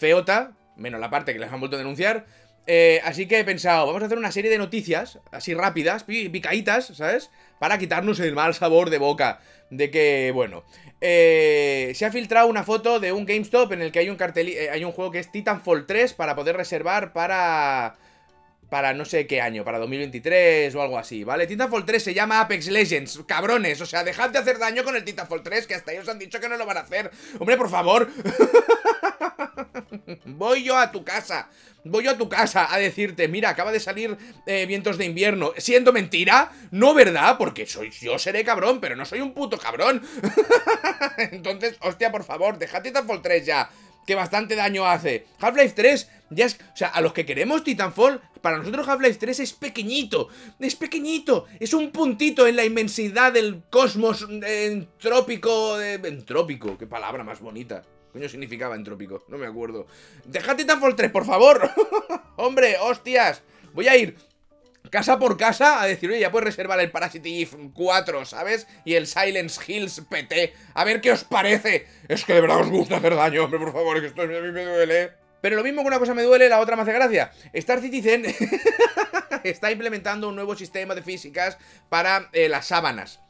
menos 0.76 1.00
la 1.00 1.10
parte 1.10 1.32
que 1.32 1.38
les 1.38 1.52
han 1.52 1.60
vuelto 1.60 1.76
a 1.76 1.78
denunciar. 1.78 2.26
Eh, 2.70 3.00
así 3.02 3.26
que 3.26 3.40
he 3.40 3.44
pensado, 3.44 3.86
vamos 3.86 4.02
a 4.02 4.06
hacer 4.06 4.18
una 4.18 4.30
serie 4.30 4.50
de 4.50 4.58
noticias, 4.58 5.18
así 5.30 5.54
rápidas, 5.54 6.04
picaditas, 6.04 6.88
¿sabes? 6.88 7.30
Para 7.58 7.78
quitarnos 7.78 8.20
el 8.20 8.34
mal 8.34 8.54
sabor 8.54 8.90
de 8.90 8.98
boca. 8.98 9.40
De 9.70 9.90
que, 9.90 10.32
bueno, 10.34 10.64
eh, 11.00 11.92
se 11.94 12.04
ha 12.04 12.12
filtrado 12.12 12.46
una 12.46 12.64
foto 12.64 13.00
de 13.00 13.12
un 13.12 13.24
GameStop 13.24 13.72
en 13.72 13.82
el 13.82 13.92
que 13.92 14.00
hay 14.00 14.10
un 14.10 14.16
cartel, 14.16 14.48
eh, 14.48 14.70
hay 14.70 14.84
un 14.84 14.92
juego 14.92 15.10
que 15.10 15.18
es 15.18 15.32
Titanfall 15.32 15.86
3 15.86 16.14
para 16.14 16.34
poder 16.34 16.56
reservar 16.56 17.12
para 17.12 17.96
para 18.68 18.92
no 18.92 19.04
sé 19.06 19.26
qué 19.26 19.40
año, 19.40 19.64
para 19.64 19.78
2023 19.78 20.74
o 20.74 20.82
algo 20.82 20.98
así, 20.98 21.24
¿vale? 21.24 21.46
Titanfall 21.46 21.86
3 21.86 22.02
se 22.02 22.14
llama 22.14 22.40
Apex 22.40 22.68
Legends, 22.68 23.20
cabrones, 23.26 23.80
o 23.80 23.86
sea, 23.86 24.04
dejad 24.04 24.30
de 24.30 24.38
hacer 24.38 24.58
daño 24.58 24.84
con 24.84 24.94
el 24.94 25.04
Titanfall 25.04 25.42
3, 25.42 25.66
que 25.66 25.74
hasta 25.74 25.92
ellos 25.92 26.08
han 26.08 26.18
dicho 26.18 26.38
que 26.38 26.48
no 26.48 26.56
lo 26.56 26.66
van 26.66 26.76
a 26.76 26.80
hacer. 26.80 27.10
Hombre, 27.38 27.56
por 27.56 27.70
favor. 27.70 28.08
voy 30.24 30.64
yo 30.64 30.76
a 30.76 30.92
tu 30.92 31.04
casa, 31.04 31.48
voy 31.84 32.04
yo 32.04 32.10
a 32.12 32.18
tu 32.18 32.28
casa 32.28 32.72
a 32.72 32.78
decirte, 32.78 33.28
mira, 33.28 33.50
acaba 33.50 33.72
de 33.72 33.80
salir 33.80 34.16
eh, 34.46 34.66
Vientos 34.66 34.98
de 34.98 35.04
Invierno, 35.04 35.52
siendo 35.58 35.92
mentira, 35.92 36.52
no 36.70 36.94
verdad, 36.94 37.36
porque 37.38 37.66
soy, 37.66 37.90
yo 37.90 38.18
seré 38.18 38.44
cabrón, 38.44 38.80
pero 38.80 38.96
no 38.96 39.04
soy 39.04 39.20
un 39.20 39.34
puto 39.34 39.58
cabrón. 39.58 40.02
Entonces, 41.18 41.76
hostia, 41.80 42.10
por 42.10 42.24
favor, 42.24 42.58
deja 42.58 42.82
Titanfall 42.82 43.22
3 43.22 43.46
ya 43.46 43.70
que 44.08 44.14
bastante 44.14 44.56
daño 44.56 44.86
hace. 44.86 45.26
Half-Life 45.38 45.74
3 45.76 46.08
ya 46.30 46.46
es... 46.46 46.54
O 46.54 46.76
sea, 46.76 46.88
a 46.88 47.02
los 47.02 47.12
que 47.12 47.26
queremos 47.26 47.62
Titanfall, 47.62 48.22
para 48.40 48.56
nosotros 48.56 48.88
Half-Life 48.88 49.18
3 49.20 49.40
es 49.40 49.52
pequeñito. 49.52 50.28
Es 50.58 50.76
pequeñito. 50.76 51.44
Es 51.60 51.74
un 51.74 51.92
puntito 51.92 52.46
en 52.46 52.56
la 52.56 52.64
inmensidad 52.64 53.34
del 53.34 53.64
cosmos 53.68 54.26
entrópico... 54.26 55.78
Eh, 55.78 56.00
entrópico, 56.02 56.78
qué 56.78 56.86
palabra 56.86 57.22
más 57.22 57.40
bonita. 57.40 57.82
¿Qué 58.18 58.22
coño 58.22 58.30
significaba 58.30 58.74
entrópico? 58.74 59.24
No 59.28 59.38
me 59.38 59.46
acuerdo. 59.46 59.86
Dejad 60.24 60.56
Titanfall 60.56 60.96
3, 60.96 61.12
por 61.12 61.24
favor. 61.24 61.70
Hombre, 62.36 62.76
hostias. 62.80 63.42
Voy 63.74 63.86
a 63.86 63.96
ir 63.96 64.16
casa 64.90 65.20
por 65.20 65.36
casa 65.36 65.80
a 65.80 65.86
decir, 65.86 66.10
oye, 66.10 66.18
ya 66.18 66.32
puedes 66.32 66.46
reservar 66.46 66.80
el 66.80 66.90
Parasite 66.90 67.28
Eve 67.28 67.70
4, 67.72 68.24
¿sabes? 68.24 68.66
Y 68.84 68.94
el 68.94 69.06
Silence 69.06 69.60
Hills 69.64 70.02
PT. 70.10 70.52
A 70.74 70.82
ver 70.82 71.00
qué 71.00 71.12
os 71.12 71.22
parece. 71.22 71.86
Es 72.08 72.24
que 72.24 72.34
de 72.34 72.40
verdad 72.40 72.58
os 72.58 72.70
gusta 72.70 72.96
hacer 72.96 73.14
daño, 73.14 73.44
hombre, 73.44 73.60
por 73.60 73.72
favor, 73.72 74.00
que 74.00 74.08
esto 74.08 74.22
a 74.22 74.26
mí 74.26 74.32
me 74.32 74.64
duele. 74.64 75.12
Pero 75.40 75.54
lo 75.54 75.62
mismo 75.62 75.82
que 75.82 75.88
una 75.88 76.00
cosa 76.00 76.12
me 76.12 76.24
duele, 76.24 76.48
la 76.48 76.58
otra 76.58 76.74
me 76.74 76.82
hace 76.82 76.92
gracia. 76.92 77.30
Star 77.52 77.80
Citizen 77.80 78.24
está 79.44 79.70
implementando 79.70 80.28
un 80.28 80.34
nuevo 80.34 80.56
sistema 80.56 80.96
de 80.96 81.02
físicas 81.02 81.56
para 81.88 82.30
eh, 82.32 82.48
las 82.48 82.66
sábanas. 82.66 83.20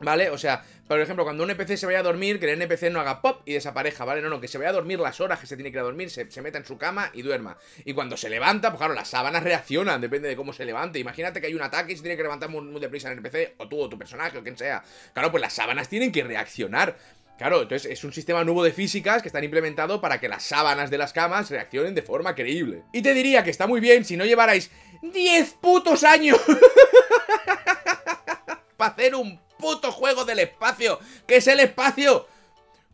¿Vale? 0.00 0.30
O 0.30 0.38
sea, 0.38 0.62
por 0.86 1.00
ejemplo, 1.00 1.24
cuando 1.24 1.42
un 1.42 1.50
NPC 1.50 1.76
se 1.76 1.86
vaya 1.86 1.98
a 1.98 2.02
dormir, 2.02 2.38
que 2.38 2.50
el 2.50 2.62
NPC 2.62 2.90
no 2.90 3.00
haga 3.00 3.20
pop 3.20 3.42
y 3.44 3.52
desapareja, 3.52 4.04
¿vale? 4.04 4.22
No, 4.22 4.28
no, 4.28 4.40
que 4.40 4.48
se 4.48 4.56
vaya 4.56 4.70
a 4.70 4.72
dormir 4.72 5.00
las 5.00 5.20
horas 5.20 5.40
que 5.40 5.46
se 5.46 5.56
tiene 5.56 5.70
que 5.70 5.76
ir 5.76 5.80
a 5.80 5.84
dormir, 5.84 6.08
se, 6.08 6.30
se, 6.30 6.40
meta 6.40 6.58
en 6.58 6.64
su 6.64 6.78
cama 6.78 7.10
y 7.14 7.22
duerma. 7.22 7.58
Y 7.84 7.94
cuando 7.94 8.16
se 8.16 8.30
levanta, 8.30 8.70
pues 8.70 8.78
claro, 8.78 8.94
las 8.94 9.08
sábanas 9.08 9.42
reaccionan, 9.42 10.00
depende 10.00 10.28
de 10.28 10.36
cómo 10.36 10.52
se 10.52 10.64
levante. 10.64 10.98
Imagínate 10.98 11.40
que 11.40 11.48
hay 11.48 11.54
un 11.54 11.62
ataque 11.62 11.92
y 11.92 11.96
se 11.96 12.02
tiene 12.02 12.16
que 12.16 12.22
levantar 12.22 12.48
muy, 12.48 12.62
muy 12.62 12.80
deprisa 12.80 13.10
el 13.10 13.18
NPC, 13.18 13.54
o 13.58 13.68
tú, 13.68 13.80
o 13.80 13.88
tu 13.88 13.98
personaje, 13.98 14.38
o 14.38 14.42
quien 14.42 14.56
sea. 14.56 14.82
Claro, 15.12 15.30
pues 15.30 15.40
las 15.40 15.52
sábanas 15.52 15.88
tienen 15.88 16.12
que 16.12 16.22
reaccionar. 16.22 16.96
Claro, 17.38 17.62
entonces 17.62 17.90
es 17.90 18.02
un 18.02 18.12
sistema 18.12 18.42
nuevo 18.42 18.64
de 18.64 18.72
físicas 18.72 19.22
que 19.22 19.28
están 19.28 19.44
implementado 19.44 20.00
para 20.00 20.18
que 20.18 20.28
las 20.28 20.42
sábanas 20.42 20.90
de 20.90 20.98
las 20.98 21.12
camas 21.12 21.50
reaccionen 21.50 21.94
de 21.94 22.02
forma 22.02 22.34
creíble. 22.34 22.82
Y 22.92 23.02
te 23.02 23.14
diría 23.14 23.44
que 23.44 23.50
está 23.50 23.68
muy 23.68 23.80
bien 23.80 24.04
si 24.04 24.16
no 24.16 24.24
llevarais 24.24 24.72
10 25.02 25.52
putos 25.60 26.02
años 26.02 26.36
para 28.76 28.92
hacer 28.92 29.14
un 29.14 29.40
puto 29.58 29.92
juego 29.92 30.24
del 30.24 30.38
espacio. 30.38 30.98
¿Qué 31.26 31.36
es 31.36 31.46
el 31.46 31.60
espacio? 31.60 32.26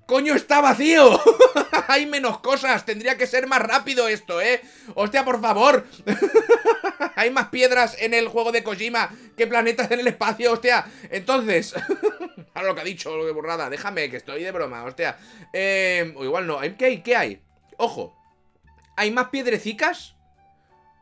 ¡Coño, 0.06 0.34
está 0.34 0.60
vacío! 0.60 1.18
Hay 1.88 2.04
menos 2.04 2.38
cosas, 2.40 2.84
tendría 2.84 3.16
que 3.16 3.26
ser 3.26 3.46
más 3.46 3.62
rápido 3.62 4.08
esto, 4.08 4.40
¿eh? 4.40 4.60
Hostia, 4.94 5.24
por 5.24 5.40
favor. 5.40 5.86
Hay 7.16 7.30
más 7.30 7.48
piedras 7.48 7.96
en 7.98 8.12
el 8.12 8.28
juego 8.28 8.52
de 8.52 8.62
Kojima 8.62 9.10
que 9.36 9.46
planetas 9.46 9.90
en 9.90 10.00
el 10.00 10.06
espacio, 10.06 10.52
hostia. 10.52 10.84
Entonces, 11.10 11.74
ahora 12.54 12.68
lo 12.68 12.74
que 12.74 12.80
ha 12.82 12.84
dicho, 12.84 13.16
lo 13.16 13.24
de 13.24 13.32
burrada, 13.32 13.70
déjame, 13.70 14.10
que 14.10 14.18
estoy 14.18 14.42
de 14.42 14.52
broma, 14.52 14.84
hostia. 14.84 15.16
Eh, 15.52 16.12
o 16.16 16.24
igual 16.24 16.46
no, 16.46 16.60
¿qué 16.76 16.84
hay? 16.84 17.02
¿Qué 17.02 17.16
hay? 17.16 17.40
Ojo, 17.78 18.14
¿hay 18.96 19.10
más 19.10 19.28
piedrecicas 19.28 20.16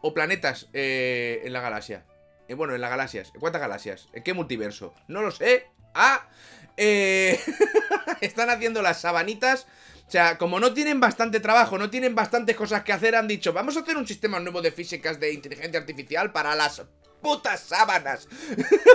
o 0.01 0.15
planetas 0.15 0.69
eh, 0.73 1.43
en 1.45 1.53
la 1.53 1.61
galaxia? 1.61 2.05
Eh, 2.53 2.55
bueno, 2.55 2.75
en 2.75 2.83
las 2.83 2.91
galaxias. 2.91 3.33
¿Cuántas 3.41 3.63
galaxias? 3.63 4.09
¿En 4.13 4.23
qué 4.23 4.35
multiverso? 4.35 4.93
No 5.09 5.23
lo 5.23 5.31
sé. 5.31 5.69
Ah, 5.95 6.29
eh... 6.77 7.41
están 8.21 8.51
haciendo 8.51 8.83
las 8.83 9.01
sabanitas. 9.01 9.67
O 10.07 10.11
sea, 10.11 10.37
como 10.37 10.61
no 10.61 10.75
tienen 10.75 11.01
bastante 11.01 11.41
trabajo, 11.41 11.79
no 11.79 11.89
tienen 11.89 12.15
bastantes 12.15 12.55
cosas 12.55 12.85
que 12.85 12.93
hacer, 12.93 13.17
han 13.17 13.27
dicho, 13.27 13.55
vamos 13.55 13.79
a 13.79 13.81
hacer 13.81 13.97
un 13.97 14.07
sistema 14.07 14.39
nuevo 14.39 14.61
de 14.61 14.71
físicas 14.71 15.19
de 15.19 15.33
inteligencia 15.33 15.81
artificial 15.81 16.31
para 16.31 16.55
las 16.55 16.83
putas 17.23 17.61
sábanas. 17.61 18.29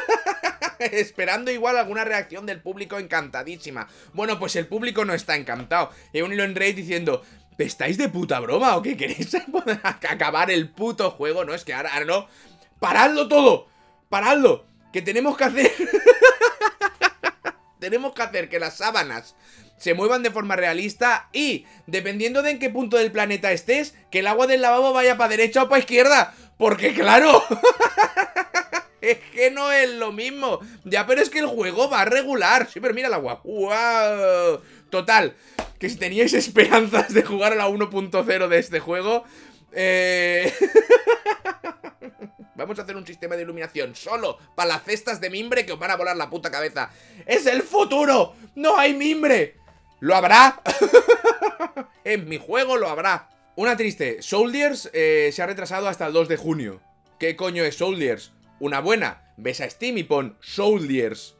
Esperando 0.80 1.50
igual 1.50 1.80
alguna 1.80 2.06
reacción 2.06 2.46
del 2.46 2.62
público 2.62 3.00
encantadísima. 3.00 3.88
Bueno, 4.14 4.38
pues 4.38 4.56
el 4.56 4.68
público 4.68 5.04
no 5.04 5.16
está 5.16 5.36
encantado. 5.36 5.90
Hay 6.14 6.22
un 6.22 6.32
hilo 6.32 6.44
en 6.44 6.54
diciendo, 6.54 7.24
¿estáis 7.58 7.98
de 7.98 8.10
puta 8.10 8.40
broma 8.40 8.78
o 8.78 8.84
qué 8.84 8.96
queréis 8.96 9.36
acabar 9.84 10.52
el 10.52 10.70
puto 10.70 11.10
juego? 11.10 11.44
No, 11.44 11.56
es 11.56 11.66
que 11.66 11.74
ahora, 11.74 11.92
ahora 11.92 12.06
no. 12.06 12.28
¡Paradlo 12.80 13.28
todo! 13.28 13.68
¡Paradlo! 14.10 14.66
Que 14.94 15.02
tenemos 15.02 15.38
que 15.38 15.44
hacer... 15.44 15.72
tenemos 17.80 18.14
que 18.14 18.22
hacer 18.22 18.50
que 18.50 18.60
las 18.60 18.78
sábanas 18.78 19.36
se 19.78 19.94
muevan 19.94 20.24
de 20.24 20.32
forma 20.32 20.56
realista 20.56 21.30
y, 21.32 21.66
dependiendo 21.86 22.42
de 22.42 22.52
en 22.52 22.60
qué 22.60 22.70
punto 22.70 22.98
del 22.98 23.12
planeta 23.12 23.52
estés, 23.52 23.96
que 24.12 24.20
el 24.20 24.28
agua 24.28 24.48
del 24.48 24.62
lavabo 24.62 24.94
vaya 24.94 25.18
para 25.18 25.30
derecha 25.30 25.64
o 25.64 25.70
para 25.70 25.80
izquierda. 25.80 26.34
Porque 26.58 26.94
claro... 26.94 27.44
es 29.02 29.20
que 29.32 29.52
no 29.52 29.72
es 29.72 29.90
lo 29.92 30.12
mismo. 30.12 30.60
Ya, 30.84 31.06
pero 31.06 31.22
es 31.22 31.30
que 31.30 31.40
el 31.40 31.46
juego 31.46 31.90
va 31.90 32.02
a 32.02 32.06
regular. 32.06 32.68
Sí, 32.72 32.80
pero 32.80 32.94
mira 32.94 33.08
el 33.08 33.14
agua. 33.14 33.42
¡Wow! 33.44 34.62
Total, 34.90 35.36
que 35.80 35.90
si 35.90 35.98
teníais 35.98 36.34
esperanzas 36.34 37.14
de 37.14 37.24
jugar 37.24 37.54
a 37.54 37.56
la 37.56 37.68
1.0 37.68 38.48
de 38.48 38.60
este 38.60 38.80
juego, 38.80 39.24
Eh... 39.72 40.54
Vamos 42.58 42.80
a 42.80 42.82
hacer 42.82 42.98
un 42.98 43.06
sistema 43.06 43.36
de 43.36 43.44
iluminación 43.44 43.96
solo 43.96 44.40
para 44.56 44.70
las 44.70 44.84
cestas 44.84 45.22
de 45.22 45.30
mimbre 45.30 45.64
que 45.64 45.74
os 45.74 45.80
van 45.80 45.92
a 45.92 45.96
volar 45.96 46.18
la 46.18 46.30
puta 46.30 46.50
cabeza. 46.50 46.90
¡Es 47.28 47.46
el 47.46 47.62
futuro! 47.62 48.34
¡No 48.56 48.78
hay 48.78 48.96
mimbre! 48.96 49.58
¿Lo 50.00 50.16
habrá? 50.16 50.62
en 52.04 52.28
mi 52.28 52.40
juego 52.40 52.76
lo 52.76 52.90
habrá. 52.90 53.30
Una 53.56 53.78
triste. 53.78 54.24
Soldiers 54.24 54.90
eh, 54.94 55.30
se 55.32 55.44
ha 55.44 55.46
retrasado 55.46 55.88
hasta 55.88 56.08
el 56.08 56.14
2 56.14 56.28
de 56.28 56.38
junio. 56.38 56.82
¿Qué 57.20 57.36
coño 57.36 57.64
es 57.64 57.78
Soldiers? 57.78 58.32
Una 58.60 58.80
buena. 58.80 59.34
Ves 59.38 59.62
a 59.62 59.70
Steam 59.70 60.00
y 60.00 60.04
pon 60.04 60.36
Soldiers. 60.42 61.36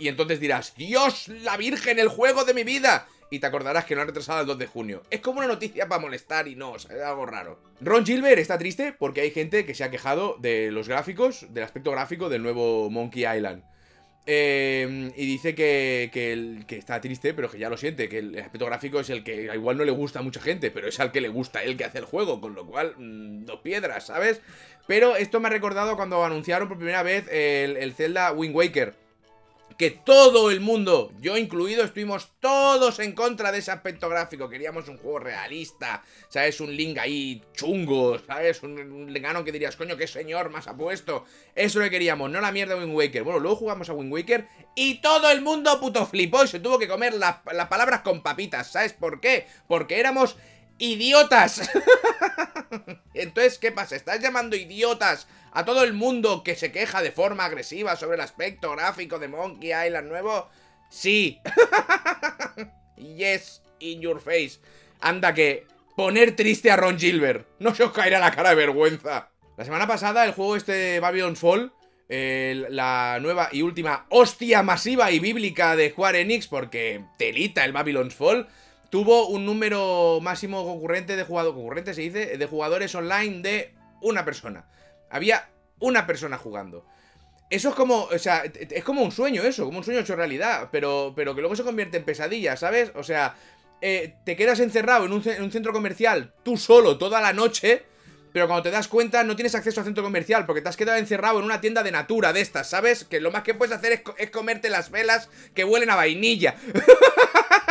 Y 0.00 0.08
entonces 0.08 0.40
dirás, 0.40 0.74
Dios, 0.76 1.28
la 1.28 1.56
Virgen, 1.56 2.00
el 2.00 2.08
juego 2.08 2.44
de 2.44 2.54
mi 2.54 2.64
vida 2.64 3.06
y 3.30 3.38
te 3.38 3.46
acordarás 3.46 3.84
que 3.84 3.94
lo 3.94 4.02
han 4.02 4.08
retrasado 4.08 4.40
el 4.40 4.46
2 4.46 4.58
de 4.58 4.66
junio. 4.66 5.02
Es 5.10 5.20
como 5.20 5.38
una 5.38 5.48
noticia 5.48 5.88
para 5.88 6.00
molestar 6.00 6.48
y 6.48 6.54
no, 6.54 6.72
o 6.72 6.78
sea, 6.78 6.96
es 6.96 7.02
algo 7.02 7.26
raro. 7.26 7.60
Ron 7.80 8.06
Gilbert 8.06 8.38
está 8.38 8.58
triste 8.58 8.94
porque 8.96 9.20
hay 9.20 9.30
gente 9.30 9.64
que 9.64 9.74
se 9.74 9.84
ha 9.84 9.90
quejado 9.90 10.36
de 10.38 10.70
los 10.70 10.88
gráficos, 10.88 11.46
del 11.50 11.64
aspecto 11.64 11.90
gráfico 11.90 12.28
del 12.28 12.42
nuevo 12.42 12.90
Monkey 12.90 13.26
Island. 13.26 13.64
Eh, 14.28 15.12
y 15.16 15.24
dice 15.24 15.54
que, 15.54 16.10
que, 16.12 16.76
está 16.76 17.00
triste, 17.00 17.32
pero 17.32 17.48
que 17.48 17.58
ya 17.58 17.70
lo 17.70 17.76
siente, 17.76 18.08
que 18.08 18.18
el 18.18 18.36
aspecto 18.38 18.66
gráfico 18.66 18.98
es 18.98 19.08
el 19.08 19.22
que 19.22 19.50
igual 19.54 19.76
no 19.76 19.84
le 19.84 19.92
gusta 19.92 20.18
a 20.18 20.22
mucha 20.22 20.40
gente, 20.40 20.72
pero 20.72 20.88
es 20.88 20.98
al 20.98 21.12
que 21.12 21.20
le 21.20 21.28
gusta 21.28 21.62
el 21.62 21.76
que 21.76 21.84
hace 21.84 21.98
el 21.98 22.06
juego, 22.06 22.40
con 22.40 22.54
lo 22.56 22.66
cual, 22.66 22.94
mm, 22.96 23.44
dos 23.44 23.60
piedras, 23.60 24.06
¿sabes? 24.06 24.40
Pero 24.88 25.14
esto 25.14 25.38
me 25.38 25.46
ha 25.46 25.50
recordado 25.50 25.94
cuando 25.94 26.24
anunciaron 26.24 26.66
por 26.66 26.76
primera 26.76 27.04
vez 27.04 27.28
el, 27.30 27.76
el 27.76 27.94
Zelda 27.94 28.32
Wind 28.32 28.54
Waker 28.54 29.05
que 29.78 29.90
todo 29.90 30.50
el 30.50 30.60
mundo, 30.60 31.12
yo 31.20 31.36
incluido, 31.36 31.84
estuvimos 31.84 32.32
todos 32.40 32.98
en 32.98 33.12
contra 33.12 33.52
de 33.52 33.58
ese 33.58 33.70
aspecto 33.70 34.08
gráfico. 34.08 34.48
Queríamos 34.48 34.88
un 34.88 34.96
juego 34.96 35.18
realista, 35.18 36.02
¿sabes? 36.28 36.60
Un 36.60 36.74
Link 36.74 36.98
ahí 36.98 37.42
chungo, 37.52 38.18
¿sabes? 38.18 38.62
Un, 38.62 38.78
un 38.78 39.44
que 39.44 39.52
dirías, 39.52 39.76
coño, 39.76 39.96
qué 39.96 40.06
señor 40.06 40.50
más 40.50 40.66
apuesto. 40.66 41.24
Eso 41.54 41.78
lo 41.80 41.90
queríamos, 41.90 42.30
no 42.30 42.40
la 42.40 42.52
mierda 42.52 42.74
de 42.74 42.80
Wind 42.80 42.96
Waker. 42.96 43.22
Bueno, 43.22 43.40
luego 43.40 43.56
jugamos 43.56 43.90
a 43.90 43.92
Wind 43.92 44.12
Waker 44.12 44.48
y 44.74 45.00
todo 45.00 45.30
el 45.30 45.42
mundo 45.42 45.78
puto 45.80 46.06
flipó 46.06 46.44
y 46.44 46.48
se 46.48 46.60
tuvo 46.60 46.78
que 46.78 46.88
comer 46.88 47.14
las 47.14 47.68
palabras 47.68 48.00
con 48.00 48.22
papitas. 48.22 48.70
¿Sabes 48.70 48.92
por 48.92 49.20
qué? 49.20 49.46
Porque 49.68 50.00
éramos 50.00 50.36
idiotas. 50.78 51.68
Entonces, 53.14 53.58
¿qué 53.58 53.72
pasa? 53.72 53.96
¿Estás 53.96 54.20
llamando 54.20 54.56
idiotas 54.56 55.26
a 55.52 55.64
todo 55.64 55.84
el 55.84 55.92
mundo 55.92 56.42
que 56.44 56.56
se 56.56 56.72
queja 56.72 57.02
de 57.02 57.12
forma 57.12 57.44
agresiva 57.44 57.96
sobre 57.96 58.16
el 58.16 58.20
aspecto 58.20 58.70
gráfico 58.72 59.18
de 59.18 59.28
Monkey 59.28 59.72
Island 59.72 60.08
nuevo? 60.08 60.48
Sí. 60.88 61.40
yes, 62.96 63.62
in 63.78 64.00
your 64.00 64.20
face. 64.20 64.58
Anda 65.00 65.34
que 65.34 65.66
poner 65.96 66.36
triste 66.36 66.70
a 66.70 66.76
Ron 66.76 66.98
Gilbert. 66.98 67.46
No 67.58 67.74
se 67.74 67.84
os 67.84 67.92
caerá 67.92 68.18
la 68.18 68.32
cara 68.32 68.50
de 68.50 68.56
vergüenza. 68.56 69.30
La 69.56 69.64
semana 69.64 69.86
pasada 69.86 70.24
el 70.24 70.32
juego 70.32 70.56
este 70.56 71.00
Babylon's 71.00 71.38
Fall 71.38 71.72
la 72.08 73.18
nueva 73.20 73.48
y 73.52 73.62
última 73.62 74.06
hostia 74.10 74.62
masiva 74.62 75.10
y 75.10 75.18
bíblica 75.18 75.76
de 75.76 75.90
Square 75.90 76.20
Enix, 76.20 76.46
porque 76.46 77.04
telita 77.18 77.64
el 77.64 77.72
Babylon's 77.72 78.14
Fall, 78.14 78.48
tuvo 78.90 79.28
un 79.28 79.44
número 79.44 80.20
máximo 80.22 80.64
concurrente 80.64 81.16
de 81.16 81.24
jugadores, 81.24 81.54
concurrente 81.54 81.94
se 81.94 82.02
dice, 82.02 82.38
de 82.38 82.46
jugadores 82.46 82.94
online 82.94 83.42
de 83.42 83.74
una 84.00 84.24
persona. 84.24 84.66
Había 85.10 85.48
una 85.78 86.06
persona 86.06 86.38
jugando. 86.38 86.86
Eso 87.48 87.68
es 87.68 87.74
como, 87.74 88.04
o 88.04 88.18
sea, 88.18 88.42
es 88.44 88.82
como 88.82 89.02
un 89.02 89.12
sueño 89.12 89.42
eso, 89.42 89.64
como 89.64 89.78
un 89.78 89.84
sueño 89.84 90.00
hecho 90.00 90.16
realidad, 90.16 90.68
pero, 90.72 91.12
pero 91.14 91.34
que 91.34 91.40
luego 91.40 91.54
se 91.54 91.62
convierte 91.62 91.96
en 91.96 92.04
pesadilla, 92.04 92.56
¿sabes? 92.56 92.90
O 92.96 93.04
sea, 93.04 93.36
eh, 93.80 94.14
te 94.24 94.36
quedas 94.36 94.58
encerrado 94.60 95.04
en 95.04 95.12
un, 95.12 95.22
centro 95.22 95.72
comercial 95.72 96.32
tú 96.42 96.56
solo 96.56 96.98
toda 96.98 97.20
la 97.20 97.32
noche, 97.32 97.84
pero 98.32 98.48
cuando 98.48 98.64
te 98.64 98.70
das 98.70 98.88
cuenta 98.88 99.22
no 99.22 99.36
tienes 99.36 99.54
acceso 99.54 99.80
al 99.80 99.86
centro 99.86 100.02
comercial 100.02 100.44
porque 100.44 100.60
te 100.60 100.68
has 100.68 100.76
quedado 100.76 100.98
encerrado 100.98 101.38
en 101.38 101.44
una 101.44 101.60
tienda 101.60 101.84
de 101.84 101.92
natura 101.92 102.32
de 102.32 102.40
estas, 102.40 102.68
¿sabes? 102.68 103.04
Que 103.04 103.20
lo 103.20 103.30
más 103.30 103.44
que 103.44 103.54
puedes 103.54 103.76
hacer 103.76 103.92
es, 103.92 104.02
es 104.18 104.30
comerte 104.30 104.68
las 104.68 104.90
velas 104.90 105.28
que 105.54 105.64
huelen 105.64 105.90
a 105.90 105.96
vainilla. 105.96 106.56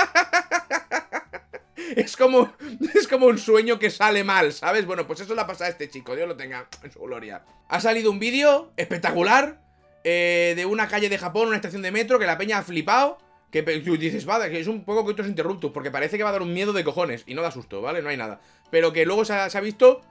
es 1.95 2.15
como, 2.17 2.53
es 2.93 3.07
como 3.07 3.27
un 3.27 3.37
sueño 3.37 3.79
que 3.79 3.89
sale 3.89 4.23
mal, 4.23 4.53
¿sabes? 4.53 4.85
Bueno, 4.85 5.07
pues 5.07 5.21
eso 5.21 5.35
le 5.35 5.41
ha 5.41 5.47
pasado 5.47 5.65
a 5.65 5.71
este 5.71 5.89
chico, 5.89 6.15
Dios 6.15 6.27
lo 6.27 6.35
tenga 6.35 6.67
en 6.83 6.91
su 6.91 6.99
gloria. 6.99 7.43
Ha 7.67 7.79
salido 7.79 8.11
un 8.11 8.19
vídeo 8.19 8.71
espectacular 8.77 9.61
eh, 10.07 10.53
de 10.55 10.67
una 10.67 10.87
calle 10.87 11.09
de 11.09 11.17
Japón, 11.17 11.47
una 11.47 11.55
estación 11.55 11.81
de 11.81 11.91
metro, 11.91 12.19
que 12.19 12.27
la 12.27 12.37
peña 12.37 12.59
ha 12.59 12.63
flipado. 12.63 13.17
Que 13.51 13.61
dices, 13.61 14.27
va, 14.27 14.49
que 14.49 14.59
es 14.59 14.67
un 14.67 14.83
poco 14.83 15.05
coitos 15.05 15.27
interruptos, 15.27 15.71
porque 15.71 15.89
parece 15.89 16.17
que 16.17 16.23
va 16.23 16.29
a 16.29 16.33
dar 16.33 16.41
un 16.41 16.53
miedo 16.53 16.73
de 16.73 16.83
cojones. 16.83 17.23
Y 17.25 17.33
no 17.33 17.41
da 17.41 17.51
susto, 17.51 17.81
¿vale? 17.81 18.01
No 18.01 18.09
hay 18.09 18.17
nada. 18.17 18.41
Pero 18.69 18.91
que 18.91 19.05
luego 19.05 19.23
se 19.23 19.33
ha, 19.33 19.61
visto 19.61 20.01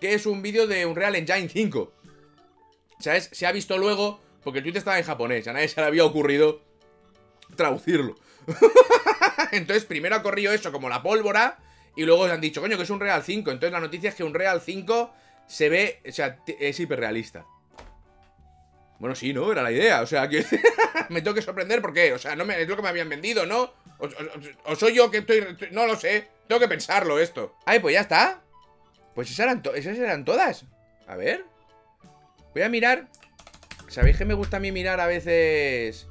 que 0.00 0.14
es 0.14 0.26
un 0.26 0.42
vídeo 0.42 0.66
de 0.66 0.84
un 0.84 0.96
Real 0.96 1.14
Engine 1.14 1.48
5. 1.48 1.92
¿Sabes? 2.98 3.30
Se 3.32 3.46
ha 3.46 3.52
visto 3.52 3.78
luego, 3.78 4.20
porque 4.42 4.58
el 4.58 4.64
tweet 4.64 4.76
estaba 4.76 4.98
en 4.98 5.04
japonés, 5.04 5.46
a 5.48 5.52
nadie 5.52 5.68
se 5.68 5.80
le 5.80 5.86
había 5.86 6.04
ocurrido 6.04 6.60
traducirlo. 7.56 8.16
Entonces 9.52 9.84
primero 9.84 10.16
ha 10.16 10.22
corrido 10.22 10.52
eso 10.52 10.72
como 10.72 10.88
la 10.88 11.02
pólvora 11.02 11.58
y 11.96 12.04
luego 12.04 12.24
han 12.24 12.40
dicho, 12.40 12.60
coño, 12.60 12.76
que 12.76 12.84
es 12.84 12.90
un 12.90 13.00
Real 13.00 13.22
5. 13.22 13.50
Entonces 13.50 13.72
la 13.72 13.80
noticia 13.80 14.10
es 14.10 14.14
que 14.14 14.24
un 14.24 14.34
Real 14.34 14.60
5 14.60 15.12
se 15.46 15.68
ve, 15.68 16.00
o 16.08 16.12
sea, 16.12 16.38
es 16.46 16.78
hiperrealista. 16.80 17.44
Bueno, 18.98 19.16
sí, 19.16 19.32
¿no? 19.32 19.50
Era 19.50 19.62
la 19.62 19.72
idea. 19.72 20.02
O 20.02 20.06
sea, 20.06 20.28
que 20.28 20.44
me 21.08 21.22
tengo 21.22 21.34
que 21.34 21.42
sorprender 21.42 21.80
porque, 21.80 22.12
o 22.12 22.18
sea, 22.18 22.36
no 22.36 22.44
me, 22.44 22.60
es 22.60 22.68
lo 22.68 22.76
que 22.76 22.82
me 22.82 22.88
habían 22.88 23.08
vendido, 23.08 23.46
¿no? 23.46 23.72
O, 24.64 24.76
soy 24.76 24.94
yo 24.94 25.10
que 25.10 25.18
estoy, 25.18 25.56
No 25.72 25.86
lo 25.86 25.96
sé. 25.96 26.28
Tengo 26.46 26.60
que 26.60 26.68
pensarlo 26.68 27.18
esto. 27.18 27.56
Ay, 27.64 27.80
pues 27.80 27.94
ya 27.94 28.00
está. 28.00 28.42
Pues 29.14 29.30
esas 29.30 29.46
eran, 29.46 29.62
esas 29.74 29.98
eran 29.98 30.24
todas. 30.24 30.64
A 31.06 31.16
ver. 31.16 31.44
Voy 32.54 32.62
a 32.62 32.68
mirar. 32.68 33.08
¿Sabéis 33.88 34.16
que 34.16 34.24
me 34.24 34.34
gusta 34.34 34.58
a 34.58 34.60
mí 34.60 34.70
mirar 34.70 35.00
a 35.00 35.06
veces 35.06 36.06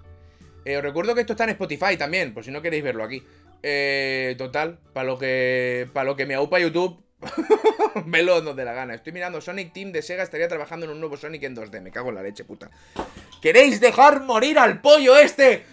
eh, 0.65 0.77
os 0.77 0.83
recuerdo 0.83 1.15
que 1.15 1.21
esto 1.21 1.33
está 1.33 1.45
en 1.45 1.51
Spotify 1.51 1.97
también, 1.97 2.33
por 2.33 2.43
si 2.43 2.51
no 2.51 2.61
queréis 2.61 2.83
verlo 2.83 3.03
aquí. 3.03 3.23
Eh, 3.61 4.35
total, 4.37 4.79
para 4.93 5.05
lo 5.05 5.19
que 5.19 5.89
para 5.93 6.05
lo 6.05 6.15
que 6.15 6.25
me 6.25 6.35
aupa 6.35 6.59
YouTube, 6.59 7.03
velo 8.05 8.41
donde 8.41 8.65
la 8.65 8.73
gana. 8.73 8.93
Estoy 8.93 9.13
mirando 9.13 9.41
Sonic 9.41 9.73
Team 9.73 9.91
de 9.91 10.01
Sega 10.01 10.23
estaría 10.23 10.47
trabajando 10.47 10.85
en 10.85 10.93
un 10.93 10.99
nuevo 10.99 11.17
Sonic 11.17 11.43
en 11.43 11.55
2D. 11.55 11.81
Me 11.81 11.91
cago 11.91 12.09
en 12.09 12.15
la 12.15 12.23
leche, 12.23 12.45
puta. 12.45 12.69
¿Queréis 13.41 13.79
dejar 13.79 14.21
morir 14.21 14.59
al 14.59 14.81
pollo 14.81 15.17
este? 15.17 15.65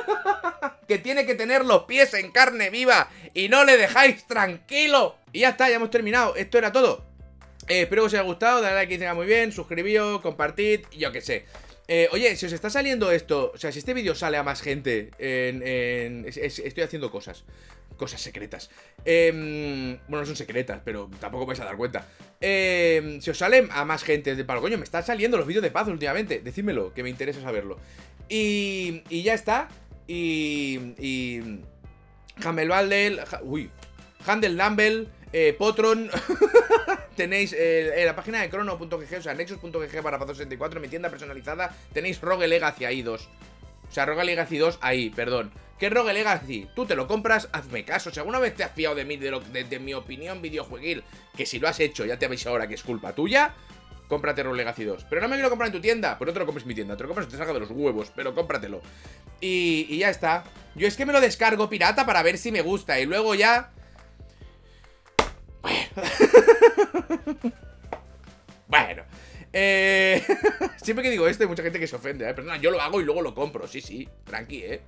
que 0.88 0.98
tiene 0.98 1.26
que 1.26 1.34
tener 1.34 1.64
los 1.64 1.84
pies 1.84 2.14
en 2.14 2.30
carne 2.30 2.70
viva 2.70 3.08
y 3.34 3.48
no 3.48 3.64
le 3.64 3.76
dejáis 3.76 4.26
tranquilo. 4.26 5.16
Y 5.32 5.40
ya 5.40 5.50
está, 5.50 5.68
ya 5.68 5.76
hemos 5.76 5.90
terminado. 5.90 6.34
Esto 6.36 6.58
era 6.58 6.72
todo. 6.72 7.04
Eh, 7.68 7.82
espero 7.82 8.02
que 8.02 8.06
os 8.06 8.14
haya 8.14 8.22
gustado, 8.22 8.60
dale 8.60 8.74
like 8.74 8.92
que 8.92 8.98
tenga 8.98 9.14
muy 9.14 9.26
bien, 9.26 9.52
suscribíos, 9.52 10.20
compartid, 10.20 10.80
yo 10.90 11.12
que 11.12 11.20
sé. 11.20 11.44
Eh, 11.92 12.08
oye, 12.12 12.36
si 12.36 12.46
os 12.46 12.52
está 12.52 12.70
saliendo 12.70 13.10
esto, 13.10 13.50
o 13.52 13.58
sea, 13.58 13.72
si 13.72 13.80
este 13.80 13.94
vídeo 13.94 14.14
sale 14.14 14.36
a 14.36 14.44
más 14.44 14.62
gente 14.62 15.10
en... 15.18 16.24
estoy 16.24 16.84
haciendo 16.84 17.10
cosas. 17.10 17.42
Cosas 17.96 18.20
secretas. 18.20 18.70
Em, 19.04 19.98
bueno, 20.06 20.20
no 20.20 20.26
son 20.26 20.36
secretas, 20.36 20.80
pero 20.84 21.10
tampoco 21.18 21.46
vais 21.46 21.58
a 21.58 21.64
dar 21.64 21.76
cuenta. 21.76 22.06
Em, 22.40 23.20
si 23.20 23.30
os 23.30 23.36
salen 23.36 23.68
a 23.72 23.84
más 23.84 24.04
gente 24.04 24.36
de 24.36 24.44
palo, 24.44 24.60
coño, 24.60 24.78
me 24.78 24.84
están 24.84 25.04
saliendo 25.04 25.36
los 25.36 25.48
vídeos 25.48 25.64
de 25.64 25.72
paz 25.72 25.88
últimamente. 25.88 26.38
Decídmelo, 26.38 26.94
que 26.94 27.02
me 27.02 27.10
interesa 27.10 27.40
saberlo. 27.40 27.76
Y, 28.28 29.02
y 29.08 29.24
ya 29.24 29.34
está. 29.34 29.68
Y... 30.06 30.94
y 30.96 31.42
Hamel. 32.44 33.20
Uy. 33.42 33.68
Handel 34.24 34.56
Dumble... 34.56 35.08
Eh, 35.32 35.54
Potron, 35.56 36.10
tenéis 37.20 37.52
eh, 37.52 38.02
la 38.06 38.16
página 38.16 38.40
de 38.40 38.48
crono.gg, 38.48 39.18
o 39.18 39.22
sea, 39.22 39.34
nexus.gg 39.34 40.02
para 40.02 40.18
64, 40.18 40.80
mi 40.80 40.88
tienda 40.88 41.10
personalizada, 41.10 41.76
tenéis 41.92 42.18
Rogue 42.22 42.48
Legacy 42.48 42.86
ahí 42.86 43.02
2. 43.02 43.28
O 43.90 43.92
sea, 43.92 44.06
Rogue 44.06 44.24
Legacy 44.24 44.56
2 44.56 44.78
ahí, 44.80 45.10
perdón. 45.10 45.52
¿Qué 45.78 45.90
Rogue 45.90 46.14
Legacy? 46.14 46.70
Tú 46.74 46.86
te 46.86 46.94
lo 46.94 47.06
compras, 47.06 47.50
hazme 47.52 47.84
caso. 47.84 48.10
Si 48.10 48.18
alguna 48.18 48.38
vez 48.38 48.54
te 48.54 48.64
has 48.64 48.72
fiado 48.72 48.94
de 48.94 49.04
mí, 49.04 49.18
de, 49.18 49.78
mi 49.80 49.92
opinión 49.92 50.40
videojueguil, 50.40 51.04
que 51.36 51.44
si 51.44 51.58
lo 51.58 51.68
has 51.68 51.78
hecho, 51.80 52.06
ya 52.06 52.18
te 52.18 52.24
habéis 52.24 52.46
ahora 52.46 52.66
que 52.66 52.74
es 52.74 52.82
culpa 52.82 53.14
tuya, 53.14 53.54
cómprate 54.08 54.42
Rogue 54.42 54.56
Legacy 54.56 54.84
2. 54.84 55.04
Pero 55.10 55.20
no 55.20 55.28
me 55.28 55.34
quiero 55.36 55.50
comprar 55.50 55.66
en 55.66 55.74
tu 55.74 55.80
tienda, 55.82 56.16
pues 56.16 56.26
no 56.26 56.32
te 56.32 56.38
lo 56.38 56.46
compres 56.46 56.62
en 56.64 56.68
mi 56.68 56.74
tienda, 56.74 56.96
te 56.96 57.02
lo 57.02 57.10
compras 57.10 57.28
te 57.28 57.36
salga 57.36 57.52
de 57.52 57.60
los 57.60 57.70
huevos, 57.70 58.10
pero 58.16 58.34
cómpratelo. 58.34 58.80
Y 59.42 59.98
ya 59.98 60.08
está. 60.08 60.44
Yo 60.74 60.88
es 60.88 60.96
que 60.96 61.04
me 61.04 61.12
lo 61.12 61.20
descargo 61.20 61.68
pirata 61.68 62.06
para 62.06 62.22
ver 62.22 62.38
si 62.38 62.50
me 62.50 62.62
gusta 62.62 62.98
y 62.98 63.04
luego 63.04 63.34
ya 63.34 63.72
bueno. 68.68 69.02
Eh, 69.52 70.22
siempre 70.82 71.02
que 71.02 71.10
digo 71.10 71.26
esto 71.26 71.42
hay 71.42 71.48
mucha 71.48 71.62
gente 71.62 71.80
que 71.80 71.86
se 71.86 71.96
ofende, 71.96 72.28
¿eh? 72.28 72.34
Perdona, 72.34 72.58
yo 72.58 72.70
lo 72.70 72.80
hago 72.80 73.00
y 73.00 73.04
luego 73.04 73.22
lo 73.22 73.34
compro. 73.34 73.66
Sí, 73.66 73.80
sí, 73.80 74.08
tranqui, 74.24 74.62
¿eh? 74.62 74.80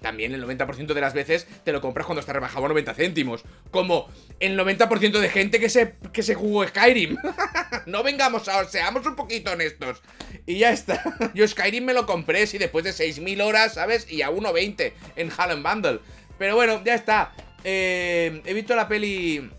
También 0.00 0.34
el 0.34 0.44
90% 0.44 0.92
de 0.92 1.00
las 1.00 1.14
veces 1.14 1.46
te 1.64 1.72
lo 1.72 1.80
compras 1.80 2.06
cuando 2.06 2.20
está 2.20 2.32
rebajado 2.32 2.66
a 2.66 2.68
90 2.68 2.94
céntimos. 2.94 3.42
Como 3.70 4.08
el 4.40 4.58
90% 4.58 5.18
de 5.18 5.28
gente 5.30 5.58
que 5.58 5.70
se, 5.70 5.94
que 6.12 6.22
se 6.22 6.34
jugó 6.34 6.66
Skyrim. 6.66 7.16
no 7.86 8.02
vengamos 8.02 8.46
a... 8.48 8.64
Seamos 8.66 9.06
un 9.06 9.16
poquito 9.16 9.52
honestos. 9.52 10.02
Y 10.44 10.58
ya 10.58 10.70
está. 10.70 11.02
Yo 11.34 11.48
Skyrim 11.48 11.84
me 11.84 11.94
lo 11.94 12.06
compré, 12.06 12.46
sí, 12.46 12.58
después 12.58 12.84
de 12.84 12.90
6.000 12.90 13.42
horas, 13.42 13.74
¿sabes? 13.74 14.10
Y 14.10 14.22
a 14.22 14.30
1.20 14.30 14.92
en 15.16 15.32
Hallen 15.36 15.62
Bundle. 15.62 16.00
Pero 16.38 16.54
bueno, 16.54 16.82
ya 16.84 16.94
está. 16.94 17.32
Eh, 17.64 18.42
he 18.44 18.54
visto 18.54 18.76
la 18.76 18.86
peli 18.86 19.50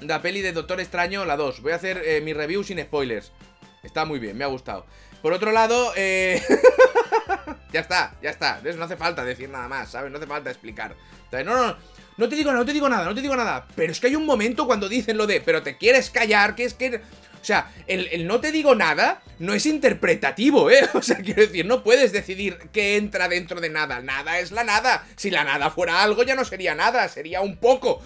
la 0.00 0.22
peli 0.22 0.42
de 0.42 0.52
Doctor 0.52 0.80
Extraño, 0.80 1.24
la 1.24 1.36
2. 1.36 1.62
Voy 1.62 1.72
a 1.72 1.76
hacer 1.76 2.02
eh, 2.04 2.20
mi 2.20 2.32
review 2.32 2.62
sin 2.64 2.80
spoilers. 2.80 3.32
Está 3.82 4.04
muy 4.04 4.18
bien, 4.18 4.36
me 4.36 4.44
ha 4.44 4.48
gustado. 4.48 4.86
Por 5.22 5.32
otro 5.32 5.52
lado, 5.52 5.92
eh... 5.96 6.42
ya 7.72 7.80
está, 7.80 8.14
ya 8.22 8.30
está. 8.30 8.60
No 8.76 8.84
hace 8.84 8.96
falta 8.96 9.24
decir 9.24 9.48
nada 9.48 9.68
más, 9.68 9.90
¿sabes? 9.90 10.10
No 10.10 10.18
hace 10.18 10.26
falta 10.26 10.50
explicar. 10.50 10.94
No, 11.32 11.44
no, 11.44 11.76
no 12.16 12.28
te 12.28 12.36
digo 12.36 12.50
nada, 12.50 12.60
no 12.60 12.66
te 12.66 12.72
digo 12.72 12.88
nada, 12.88 13.04
no 13.04 13.14
te 13.14 13.20
digo 13.20 13.36
nada. 13.36 13.66
Pero 13.74 13.92
es 13.92 14.00
que 14.00 14.08
hay 14.08 14.16
un 14.16 14.26
momento 14.26 14.66
cuando 14.66 14.88
dicen 14.88 15.16
lo 15.16 15.26
de, 15.26 15.40
pero 15.40 15.62
te 15.62 15.76
quieres 15.76 16.10
callar, 16.10 16.54
que 16.54 16.64
es 16.64 16.74
que... 16.74 17.00
O 17.48 17.50
sea, 17.50 17.72
el, 17.86 18.26
no 18.26 18.42
te 18.42 18.52
digo 18.52 18.74
nada 18.74 19.22
no 19.38 19.54
es 19.54 19.64
interpretativo, 19.64 20.70
¿eh? 20.70 20.86
O 20.92 21.00
sea, 21.00 21.16
quiero 21.16 21.40
decir, 21.40 21.64
no 21.64 21.82
puedes 21.82 22.12
decidir 22.12 22.58
qué 22.74 22.98
entra 22.98 23.26
dentro 23.26 23.58
de 23.62 23.70
nada. 23.70 24.00
Nada 24.00 24.38
es 24.38 24.52
la 24.52 24.64
nada. 24.64 25.06
Si 25.16 25.30
la 25.30 25.44
nada 25.44 25.70
fuera 25.70 26.02
algo, 26.02 26.24
ya 26.24 26.34
no 26.34 26.44
sería 26.44 26.74
nada, 26.74 27.08
sería 27.08 27.40
un 27.40 27.56
poco. 27.56 28.02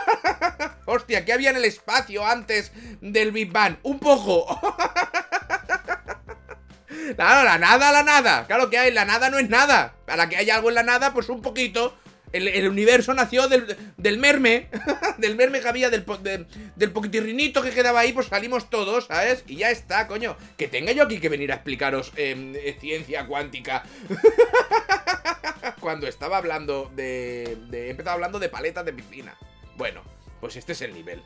Hostia, 0.86 1.26
¿qué 1.26 1.34
había 1.34 1.50
en 1.50 1.56
el 1.56 1.66
espacio 1.66 2.24
antes 2.24 2.72
del 3.02 3.30
Big 3.30 3.52
Bang? 3.52 3.76
Un 3.82 3.98
poco. 3.98 4.46
Claro, 7.16 7.44
la 7.44 7.58
nada, 7.58 7.90
la 7.90 8.02
nada. 8.02 8.46
Claro 8.46 8.70
que 8.70 8.78
hay, 8.78 8.92
la 8.92 9.04
nada 9.04 9.28
no 9.28 9.38
es 9.38 9.48
nada. 9.48 9.94
Para 10.06 10.28
que 10.28 10.36
haya 10.36 10.54
algo 10.54 10.68
en 10.68 10.76
la 10.76 10.82
nada, 10.82 11.12
pues 11.12 11.28
un 11.28 11.42
poquito. 11.42 11.98
El, 12.32 12.68
universo 12.68 13.12
nació 13.14 13.48
del, 13.48 13.76
del 13.96 14.18
merme, 14.18 14.68
del 15.18 15.36
merme 15.36 15.60
que 15.60 15.68
había, 15.68 15.90
del, 15.90 16.04
poquitirrinito 16.92 17.62
que 17.62 17.70
quedaba 17.70 18.00
ahí, 18.00 18.12
pues 18.12 18.26
salimos 18.26 18.70
todos, 18.70 19.06
¿sabes? 19.06 19.44
Y 19.46 19.56
ya 19.56 19.70
está, 19.70 20.06
coño. 20.06 20.36
Que 20.56 20.68
tenga 20.68 20.92
yo 20.92 21.04
aquí 21.04 21.20
que 21.20 21.28
venir 21.28 21.52
a 21.52 21.56
explicaros 21.56 22.12
em, 22.16 22.54
eh, 22.56 22.76
ciencia 22.80 23.26
cuántica. 23.26 23.84
Cuando 25.80 26.06
estaba 26.06 26.38
hablando 26.38 26.90
de, 26.94 27.58
de... 27.68 27.86
He 27.86 27.90
empezado 27.90 28.14
hablando 28.14 28.38
de 28.38 28.48
paletas 28.48 28.84
de 28.84 28.92
piscina. 28.92 29.36
Bueno, 29.76 30.02
pues 30.40 30.56
este 30.56 30.72
es 30.72 30.82
el 30.82 30.94
nivel. 30.94 31.22